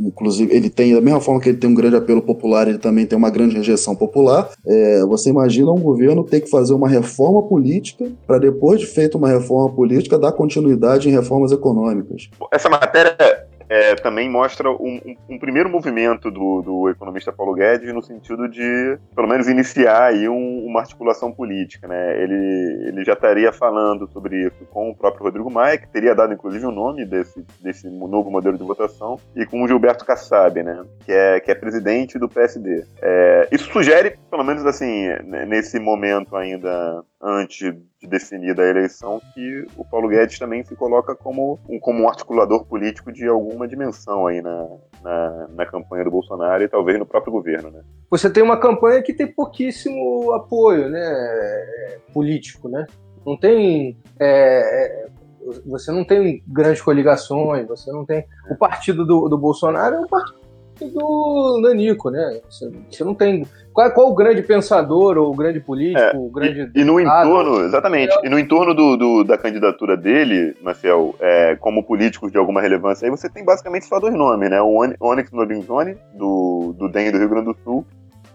inclusive, 0.00 0.54
ele 0.54 0.70
tem, 0.70 0.94
da 0.94 1.00
mesma 1.00 1.20
forma 1.20 1.40
que 1.40 1.48
ele 1.48 1.58
tem 1.58 1.70
um 1.70 1.74
grande 1.74 1.96
apelo 1.96 2.22
popular, 2.22 2.68
ele 2.68 2.78
também 2.78 3.06
tem 3.06 3.16
uma 3.16 3.30
grande 3.30 3.56
rejeição 3.56 3.94
popular, 3.94 4.50
é, 4.66 5.04
você 5.06 5.30
imagina 5.30 5.70
um 5.70 5.80
governo 5.80 6.24
ter 6.24 6.40
que 6.40 6.50
fazer 6.50 6.74
uma 6.74 6.88
reforma 6.88 7.42
política 7.42 8.06
para 8.26 8.38
depois 8.38 8.80
de 8.80 8.86
feita 8.86 9.16
uma 9.16 9.28
reforma 9.28 9.74
política, 9.74 10.18
dar 10.18 10.32
continuidade 10.32 11.08
em 11.08 11.12
reformas 11.12 11.52
econômicas. 11.52 12.28
Essa 12.52 12.68
matéria 12.68 13.16
é, 13.68 13.94
também 13.96 14.28
mostra 14.28 14.70
um, 14.70 15.00
um, 15.04 15.16
um, 15.34 15.38
primeiro 15.38 15.68
movimento 15.68 16.30
do, 16.30 16.62
do 16.62 16.88
economista 16.88 17.32
Paulo 17.32 17.54
Guedes 17.54 17.92
no 17.92 18.02
sentido 18.02 18.48
de, 18.48 18.98
pelo 19.14 19.28
menos, 19.28 19.48
iniciar 19.48 20.04
aí 20.04 20.28
um, 20.28 20.64
uma 20.64 20.80
articulação 20.80 21.30
política. 21.30 21.86
Né? 21.86 22.22
Ele, 22.22 22.88
ele 22.88 23.04
já 23.04 23.12
estaria 23.12 23.52
falando 23.52 24.08
sobre 24.10 24.46
isso 24.46 24.64
com 24.70 24.90
o 24.90 24.96
próprio 24.96 25.24
Rodrigo 25.24 25.50
Maia, 25.50 25.78
que 25.78 25.88
teria 25.88 26.14
dado, 26.14 26.32
inclusive, 26.32 26.64
o 26.64 26.70
nome 26.70 27.04
desse, 27.04 27.44
desse 27.60 27.88
novo 27.88 28.30
modelo 28.30 28.56
de 28.56 28.64
votação, 28.64 29.18
e 29.36 29.44
com 29.44 29.62
o 29.62 29.68
Gilberto 29.68 30.04
Kassab, 30.04 30.62
né? 30.62 30.82
que, 31.04 31.12
é, 31.12 31.40
que 31.40 31.50
é 31.50 31.54
presidente 31.54 32.18
do 32.18 32.28
PSD. 32.28 32.84
É, 33.02 33.48
isso 33.52 33.70
sugere, 33.70 34.18
pelo 34.30 34.44
menos 34.44 34.64
assim, 34.64 35.08
nesse 35.46 35.78
momento 35.78 36.36
ainda 36.36 37.04
antes 37.20 37.74
de 38.00 38.06
definida 38.06 38.62
a 38.62 38.68
eleição, 38.68 39.20
que 39.34 39.66
o 39.76 39.84
Paulo 39.84 40.08
Guedes 40.08 40.38
também 40.38 40.64
se 40.64 40.76
coloca 40.76 41.14
como 41.16 41.58
um, 41.68 41.78
como 41.80 42.02
um 42.02 42.08
articulador 42.08 42.64
político 42.64 43.12
de 43.12 43.26
alguma 43.26 43.66
dimensão 43.66 44.26
aí 44.26 44.40
na, 44.40 44.68
na, 45.02 45.48
na, 45.48 45.66
campanha 45.66 46.04
do 46.04 46.10
Bolsonaro 46.10 46.62
e 46.62 46.68
talvez 46.68 46.98
no 46.98 47.06
próprio 47.06 47.32
governo, 47.32 47.70
né? 47.70 47.82
Você 48.10 48.30
tem 48.30 48.42
uma 48.42 48.58
campanha 48.58 49.02
que 49.02 49.12
tem 49.12 49.26
pouquíssimo 49.26 50.32
apoio, 50.32 50.88
né, 50.88 51.98
político, 52.12 52.68
né? 52.68 52.86
Não 53.26 53.36
tem 53.36 53.98
é, 54.20 55.06
é 55.06 55.18
você 55.66 55.90
não 55.90 56.04
tem 56.04 56.42
grandes 56.46 56.82
coligações, 56.82 57.66
você 57.66 57.90
não 57.90 58.04
tem. 58.04 58.26
O 58.50 58.56
partido 58.56 59.04
do, 59.06 59.28
do 59.28 59.38
Bolsonaro 59.38 59.96
é 59.96 60.00
um 60.00 60.06
partido 60.06 60.37
do 60.86 61.60
Nanico, 61.62 62.10
né? 62.10 62.40
Você, 62.48 63.04
não 63.04 63.14
tem. 63.14 63.46
Qual, 63.72 63.90
qual 63.92 64.10
o 64.10 64.14
grande 64.14 64.42
pensador 64.42 65.16
ou 65.16 65.32
o 65.32 65.36
grande 65.36 65.60
político? 65.60 66.00
É, 66.00 66.16
o 66.16 66.28
grande 66.30 66.70
e, 66.74 66.80
e, 66.80 66.84
no 66.84 67.00
entorno, 67.00 67.64
exatamente, 67.64 68.16
é. 68.18 68.26
e 68.26 68.28
no 68.28 68.38
entorno 68.38 68.74
do, 68.74 68.96
do, 68.96 69.24
da 69.24 69.38
candidatura 69.38 69.96
dele, 69.96 70.56
Marcel, 70.62 71.14
é, 71.20 71.56
como 71.56 71.84
políticos 71.84 72.30
de 72.32 72.38
alguma 72.38 72.60
relevância, 72.60 73.06
aí 73.06 73.10
você 73.10 73.28
tem 73.28 73.44
basicamente 73.44 73.86
só 73.86 73.98
dois 73.98 74.14
nomes, 74.14 74.50
né? 74.50 74.60
O 74.60 74.78
Onyx 75.00 75.30
Lorenzoni, 75.32 75.96
do, 76.14 76.74
do 76.76 76.88
DEM 76.88 77.10
do 77.12 77.18
Rio 77.18 77.28
Grande 77.28 77.46
do 77.46 77.56
Sul, 77.64 77.86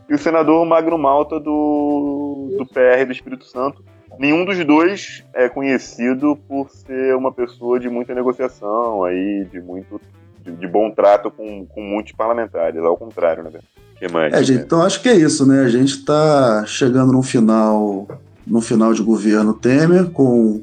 e 0.09 0.13
o 0.13 0.17
senador 0.17 0.65
Magno 0.65 0.97
Malta 0.97 1.39
do, 1.39 2.55
do 2.57 2.65
PR 2.65 3.05
do 3.05 3.11
Espírito 3.11 3.45
Santo, 3.45 3.83
nenhum 4.19 4.45
dos 4.45 4.63
dois 4.63 5.23
é 5.33 5.49
conhecido 5.49 6.37
por 6.47 6.69
ser 6.69 7.15
uma 7.15 7.31
pessoa 7.31 7.79
de 7.79 7.89
muita 7.89 8.13
negociação 8.13 9.03
aí, 9.03 9.45
de 9.51 9.61
muito 9.61 9.99
de, 10.43 10.51
de 10.51 10.67
bom 10.67 10.91
trato 10.91 11.31
com, 11.31 11.65
com 11.65 11.81
muitos 11.81 12.11
parlamentares, 12.11 12.81
ao 12.81 12.97
contrário, 12.97 13.43
né? 13.43 13.51
Que 13.97 14.11
mais? 14.11 14.33
É, 14.33 14.43
gente, 14.43 14.63
então 14.63 14.81
acho 14.81 15.01
que 15.01 15.09
é 15.09 15.15
isso, 15.15 15.45
né? 15.45 15.63
A 15.63 15.69
gente 15.69 15.95
está 15.95 16.65
chegando 16.65 17.13
no 17.13 17.21
final, 17.21 18.07
no 18.45 18.61
final 18.61 18.93
de 18.93 19.01
governo 19.01 19.53
Temer, 19.53 20.09
com 20.09 20.61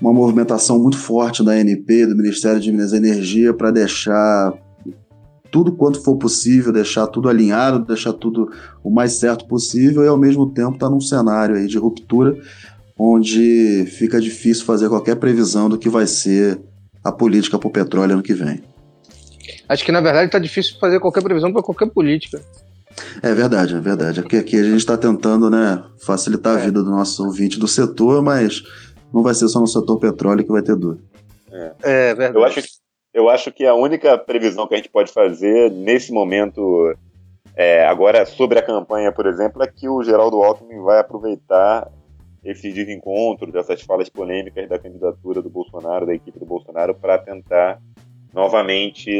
uma 0.00 0.12
movimentação 0.12 0.78
muito 0.78 0.98
forte 0.98 1.44
da 1.44 1.52
ANP, 1.52 2.06
do 2.06 2.16
Ministério 2.16 2.60
de 2.60 2.70
Minas 2.70 2.92
e 2.92 2.96
Energia, 2.96 3.52
para 3.52 3.70
deixar 3.70 4.52
tudo 5.50 5.72
quanto 5.72 6.02
for 6.02 6.16
possível, 6.16 6.72
deixar 6.72 7.06
tudo 7.06 7.28
alinhado, 7.28 7.84
deixar 7.84 8.12
tudo 8.12 8.50
o 8.82 8.90
mais 8.90 9.12
certo 9.12 9.46
possível 9.46 10.02
e 10.02 10.08
ao 10.08 10.18
mesmo 10.18 10.50
tempo 10.50 10.74
estar 10.74 10.86
tá 10.86 10.90
num 10.90 11.00
cenário 11.00 11.54
aí 11.54 11.66
de 11.66 11.78
ruptura 11.78 12.36
onde 12.98 13.86
fica 13.86 14.20
difícil 14.20 14.64
fazer 14.64 14.88
qualquer 14.88 15.16
previsão 15.16 15.68
do 15.68 15.78
que 15.78 15.88
vai 15.88 16.06
ser 16.06 16.60
a 17.02 17.12
política 17.12 17.58
para 17.58 17.68
o 17.68 17.72
petróleo 17.72 18.14
ano 18.14 18.22
que 18.22 18.34
vem. 18.34 18.62
Acho 19.68 19.84
que 19.84 19.92
na 19.92 20.00
verdade 20.00 20.26
está 20.26 20.38
difícil 20.38 20.78
fazer 20.78 21.00
qualquer 21.00 21.22
previsão 21.22 21.52
para 21.52 21.62
qualquer 21.62 21.90
política. 21.90 22.40
É 23.22 23.34
verdade, 23.34 23.74
é 23.74 23.80
verdade. 23.80 24.20
Aqui, 24.20 24.36
aqui 24.36 24.56
a 24.56 24.62
gente 24.62 24.76
está 24.76 24.96
tentando 24.96 25.50
né, 25.50 25.82
facilitar 26.04 26.56
a 26.56 26.60
é. 26.60 26.64
vida 26.66 26.82
do 26.82 26.90
nosso 26.90 27.24
ouvinte 27.24 27.58
do 27.58 27.66
setor, 27.66 28.22
mas 28.22 28.62
não 29.12 29.22
vai 29.22 29.34
ser 29.34 29.48
só 29.48 29.60
no 29.60 29.66
setor 29.66 29.98
petróleo 29.98 30.44
que 30.44 30.52
vai 30.52 30.62
ter 30.62 30.76
dúvida. 30.76 31.02
É, 31.50 31.72
é 31.82 32.14
verdade. 32.14 32.36
Eu 32.36 32.44
acho 32.44 32.62
que 32.62 32.68
eu 33.14 33.28
acho 33.28 33.52
que 33.52 33.64
a 33.64 33.74
única 33.74 34.18
previsão 34.18 34.66
que 34.66 34.74
a 34.74 34.76
gente 34.76 34.88
pode 34.88 35.12
fazer 35.12 35.70
nesse 35.70 36.12
momento, 36.12 36.92
é, 37.54 37.86
agora 37.86 38.26
sobre 38.26 38.58
a 38.58 38.62
campanha, 38.62 39.12
por 39.12 39.26
exemplo, 39.26 39.62
é 39.62 39.68
que 39.68 39.88
o 39.88 40.02
Geraldo 40.02 40.42
Alckmin 40.42 40.82
vai 40.82 40.98
aproveitar 40.98 41.88
esse 42.44 42.72
desencontro, 42.72 43.52
dessas 43.52 43.80
falas 43.82 44.08
polêmicas 44.08 44.68
da 44.68 44.80
candidatura 44.80 45.40
do 45.40 45.48
Bolsonaro, 45.48 46.04
da 46.04 46.14
equipe 46.14 46.40
do 46.40 46.44
Bolsonaro, 46.44 46.92
para 46.92 47.16
tentar 47.18 47.80
novamente 48.34 49.10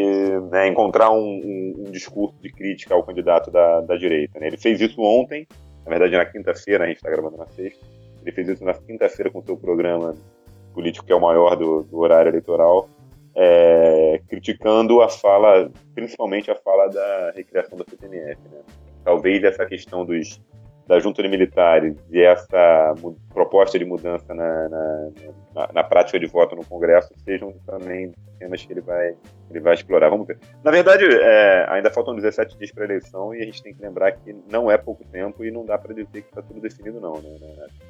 né, 0.50 0.66
encontrar 0.66 1.10
um, 1.12 1.16
um, 1.18 1.74
um, 1.86 1.90
discurso 1.90 2.34
de 2.42 2.50
crítica 2.50 2.94
ao 2.94 3.04
candidato 3.04 3.50
da, 3.50 3.80
da 3.80 3.96
direita. 3.96 4.40
Né? 4.40 4.48
Ele 4.48 4.56
fez 4.56 4.80
isso 4.80 5.00
ontem, 5.00 5.46
na 5.84 5.90
verdade 5.90 6.16
na 6.16 6.26
quinta-feira, 6.26 6.84
a 6.84 6.86
gente 6.88 6.96
está 6.96 7.10
gravando 7.10 7.36
na 7.36 7.46
sexta, 7.46 7.84
ele 8.22 8.32
fez 8.32 8.48
isso 8.48 8.64
na 8.64 8.74
quinta-feira 8.74 9.30
com 9.30 9.38
o 9.38 9.44
seu 9.44 9.56
programa 9.56 10.14
político, 10.74 11.06
que 11.06 11.12
é 11.12 11.16
o 11.16 11.20
maior 11.20 11.54
do, 11.54 11.84
do 11.84 11.98
horário 11.98 12.30
eleitoral, 12.30 12.88
é, 13.36 14.20
criticando 14.28 15.00
a 15.00 15.08
fala, 15.08 15.70
principalmente 15.94 16.50
a 16.50 16.56
fala 16.56 16.88
da 16.88 17.32
recriação 17.36 17.78
da 17.78 17.84
CPMF. 17.88 18.40
Né? 18.50 18.60
Talvez 19.04 19.44
essa 19.44 19.64
questão 19.64 20.04
dos, 20.04 20.40
da 20.86 20.98
junta 21.00 21.22
de 21.22 21.28
militares 21.28 21.96
e 22.10 22.20
essa 22.20 22.94
proposta 23.32 23.78
de 23.78 23.84
mudança 23.84 24.34
na, 24.34 24.68
na, 24.68 25.10
na, 25.54 25.72
na, 25.72 25.84
prática 25.84 26.20
de 26.20 26.26
voto 26.26 26.54
no 26.54 26.64
Congresso 26.64 27.12
sejam 27.24 27.54
também 27.66 28.12
temas 28.38 28.64
que 28.64 28.72
ele 28.72 28.80
vai, 28.82 29.14
ele 29.50 29.60
vai 29.60 29.74
explorar. 29.74 30.10
Vamos 30.10 30.26
ver. 30.26 30.38
Na 30.62 30.70
verdade, 30.70 31.04
é, 31.04 31.66
ainda 31.70 31.90
faltam 31.90 32.14
17 32.14 32.58
dias 32.58 32.70
para 32.70 32.84
a 32.84 32.86
eleição 32.86 33.34
e 33.34 33.40
a 33.40 33.44
gente 33.44 33.62
tem 33.62 33.74
que 33.74 33.82
lembrar 33.82 34.12
que 34.12 34.34
não 34.50 34.70
é 34.70 34.76
pouco 34.76 35.04
tempo 35.04 35.44
e 35.44 35.50
não 35.50 35.64
dá 35.64 35.78
para 35.78 35.94
dizer 35.94 36.22
que 36.22 36.28
está 36.28 36.42
tudo 36.42 36.60
definido, 36.60 37.00
não. 37.00 37.14
Né? 37.14 37.30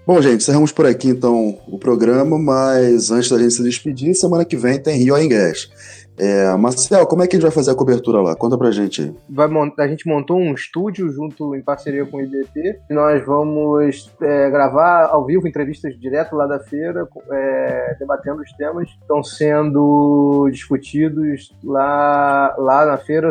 Bom, 0.07 0.21
gente, 0.23 0.37
encerramos 0.37 0.71
por 0.71 0.87
aqui 0.87 1.09
então 1.09 1.59
o 1.67 1.79
programa, 1.79 2.39
mas 2.39 3.11
antes 3.11 3.31
da 3.31 3.39
gente 3.39 3.55
se 3.55 3.63
despedir, 3.63 4.15
semana 4.15 4.45
que 4.45 4.57
vem 4.57 4.81
tem 4.81 4.99
Rio 4.99 5.17
em 5.19 5.29
Gás. 5.29 6.04
É, 6.19 6.55
Marcel, 6.57 7.07
como 7.07 7.23
é 7.23 7.27
que 7.27 7.35
a 7.35 7.39
gente 7.39 7.47
vai 7.47 7.55
fazer 7.55 7.73
a 7.73 7.75
cobertura 7.75 8.21
lá? 8.21 8.37
Conta 8.37 8.57
pra 8.57 8.71
gente 8.71 9.03
aí. 9.03 9.15
Vai 9.29 9.49
a 9.79 9.89
gente 9.89 10.07
montou 10.07 10.39
um 10.39 10.55
estúdio 10.55 11.11
junto 11.11 11.55
em 11.55 11.63
parceria 11.63 12.07
com 12.07 12.19
o 12.19 12.21
IDT. 12.21 12.81
Nós 12.91 13.25
vamos 13.25 14.13
é, 14.21 14.51
gravar 14.51 15.07
ao 15.07 15.25
vivo 15.25 15.49
entrevistas 15.49 15.99
direto 15.99 16.37
lá 16.37 16.47
da 16.47 16.61
feira, 16.61 17.09
é, 17.33 17.97
debatendo 17.99 18.43
os 18.43 18.53
temas 18.53 18.91
que 18.91 19.01
estão 19.01 19.23
sendo 19.23 20.49
discutidos 20.51 21.55
lá, 21.63 22.55
lá 22.59 22.87
na 22.87 22.97
feira 22.97 23.31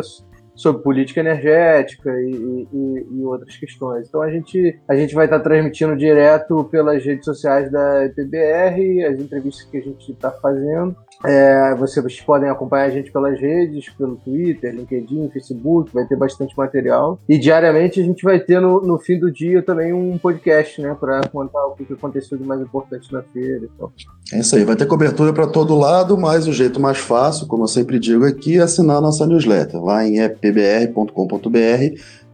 sobre 0.54 0.82
política 0.82 1.20
energética 1.20 2.10
e, 2.10 2.68
e, 2.72 3.06
e, 3.10 3.24
outras 3.24 3.56
questões. 3.56 4.08
Então 4.08 4.22
a 4.22 4.30
gente, 4.30 4.78
a 4.88 4.94
gente 4.94 5.14
vai 5.14 5.26
estar 5.26 5.40
transmitindo 5.40 5.96
direto 5.96 6.64
pelas 6.64 7.04
redes 7.04 7.24
sociais 7.24 7.70
da 7.70 8.04
EPBR, 8.04 9.04
as 9.04 9.18
entrevistas 9.18 9.64
que 9.68 9.78
a 9.78 9.82
gente 9.82 10.12
está 10.12 10.30
fazendo. 10.30 10.96
É, 11.24 11.74
vocês 11.76 12.20
podem 12.20 12.48
acompanhar 12.50 12.84
a 12.84 12.90
gente 12.90 13.10
pelas 13.10 13.40
redes, 13.40 13.88
pelo 13.90 14.16
Twitter, 14.16 14.74
LinkedIn, 14.74 15.30
Facebook, 15.30 15.90
vai 15.92 16.06
ter 16.06 16.16
bastante 16.16 16.56
material. 16.56 17.18
E 17.28 17.38
diariamente 17.38 18.00
a 18.00 18.04
gente 18.04 18.22
vai 18.22 18.38
ter 18.38 18.60
no, 18.60 18.80
no 18.82 18.98
fim 18.98 19.18
do 19.18 19.32
dia 19.32 19.62
também 19.62 19.92
um 19.92 20.18
podcast, 20.18 20.80
né, 20.80 20.94
para 20.98 21.26
contar 21.28 21.66
o 21.66 21.74
que 21.74 21.92
aconteceu 21.92 22.36
de 22.36 22.44
mais 22.44 22.60
importante 22.60 23.12
na 23.12 23.22
feira. 23.22 23.66
Então. 23.74 23.90
É 24.32 24.40
isso 24.40 24.54
aí, 24.54 24.64
vai 24.64 24.76
ter 24.76 24.86
cobertura 24.86 25.32
para 25.32 25.46
todo 25.46 25.78
lado, 25.78 26.18
mas 26.18 26.46
o 26.46 26.52
jeito 26.52 26.78
mais 26.78 26.98
fácil, 26.98 27.46
como 27.46 27.64
eu 27.64 27.68
sempre 27.68 27.98
digo 27.98 28.24
aqui, 28.26 28.58
é 28.58 28.62
assinar 28.62 28.98
a 28.98 29.00
nossa 29.00 29.26
newsletter 29.26 29.82
lá 29.82 30.06
em 30.06 30.18
epbr.com.br 30.18 31.10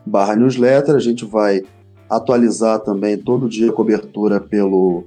barra 0.04 0.34
newsletter. 0.34 0.94
A 0.94 1.00
gente 1.00 1.24
vai 1.24 1.62
atualizar 2.08 2.80
também 2.80 3.16
todo 3.16 3.48
dia 3.48 3.70
a 3.70 3.72
cobertura 3.72 4.40
pelo 4.40 5.04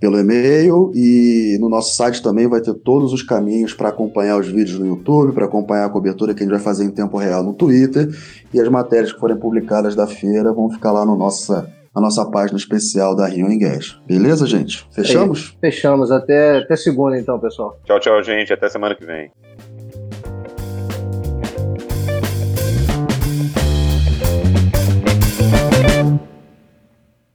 pelo 0.00 0.18
e-mail 0.18 0.92
e 0.94 1.56
no 1.60 1.68
nosso 1.68 1.96
site 1.96 2.22
também 2.22 2.46
vai 2.46 2.60
ter 2.60 2.74
todos 2.74 3.12
os 3.12 3.22
caminhos 3.22 3.72
para 3.72 3.88
acompanhar 3.88 4.38
os 4.38 4.46
vídeos 4.46 4.78
no 4.78 4.86
YouTube, 4.86 5.32
para 5.32 5.46
acompanhar 5.46 5.86
a 5.86 5.88
cobertura 5.88 6.34
que 6.34 6.42
a 6.42 6.44
gente 6.44 6.52
vai 6.52 6.62
fazer 6.62 6.84
em 6.84 6.90
tempo 6.90 7.16
real 7.16 7.42
no 7.42 7.54
Twitter 7.54 8.08
e 8.52 8.60
as 8.60 8.68
matérias 8.68 9.12
que 9.12 9.20
forem 9.20 9.36
publicadas 9.36 9.94
da 9.94 10.06
feira 10.06 10.52
vão 10.52 10.70
ficar 10.70 10.92
lá 10.92 11.04
no 11.04 11.16
nossa, 11.16 11.70
na 11.94 12.02
nossa 12.02 12.24
página 12.30 12.58
especial 12.58 13.14
da 13.14 13.26
Rio 13.26 13.50
em 13.50 13.58
Gas. 13.58 13.98
Beleza, 14.06 14.46
gente? 14.46 14.86
Fechamos? 14.92 15.56
fechamos. 15.60 16.10
Até, 16.10 16.58
até 16.58 16.76
segunda 16.76 17.18
então, 17.18 17.38
pessoal. 17.38 17.78
Tchau, 17.84 18.00
tchau, 18.00 18.22
gente. 18.22 18.52
Até 18.52 18.68
semana 18.68 18.94
que 18.94 19.04
vem. 19.04 19.30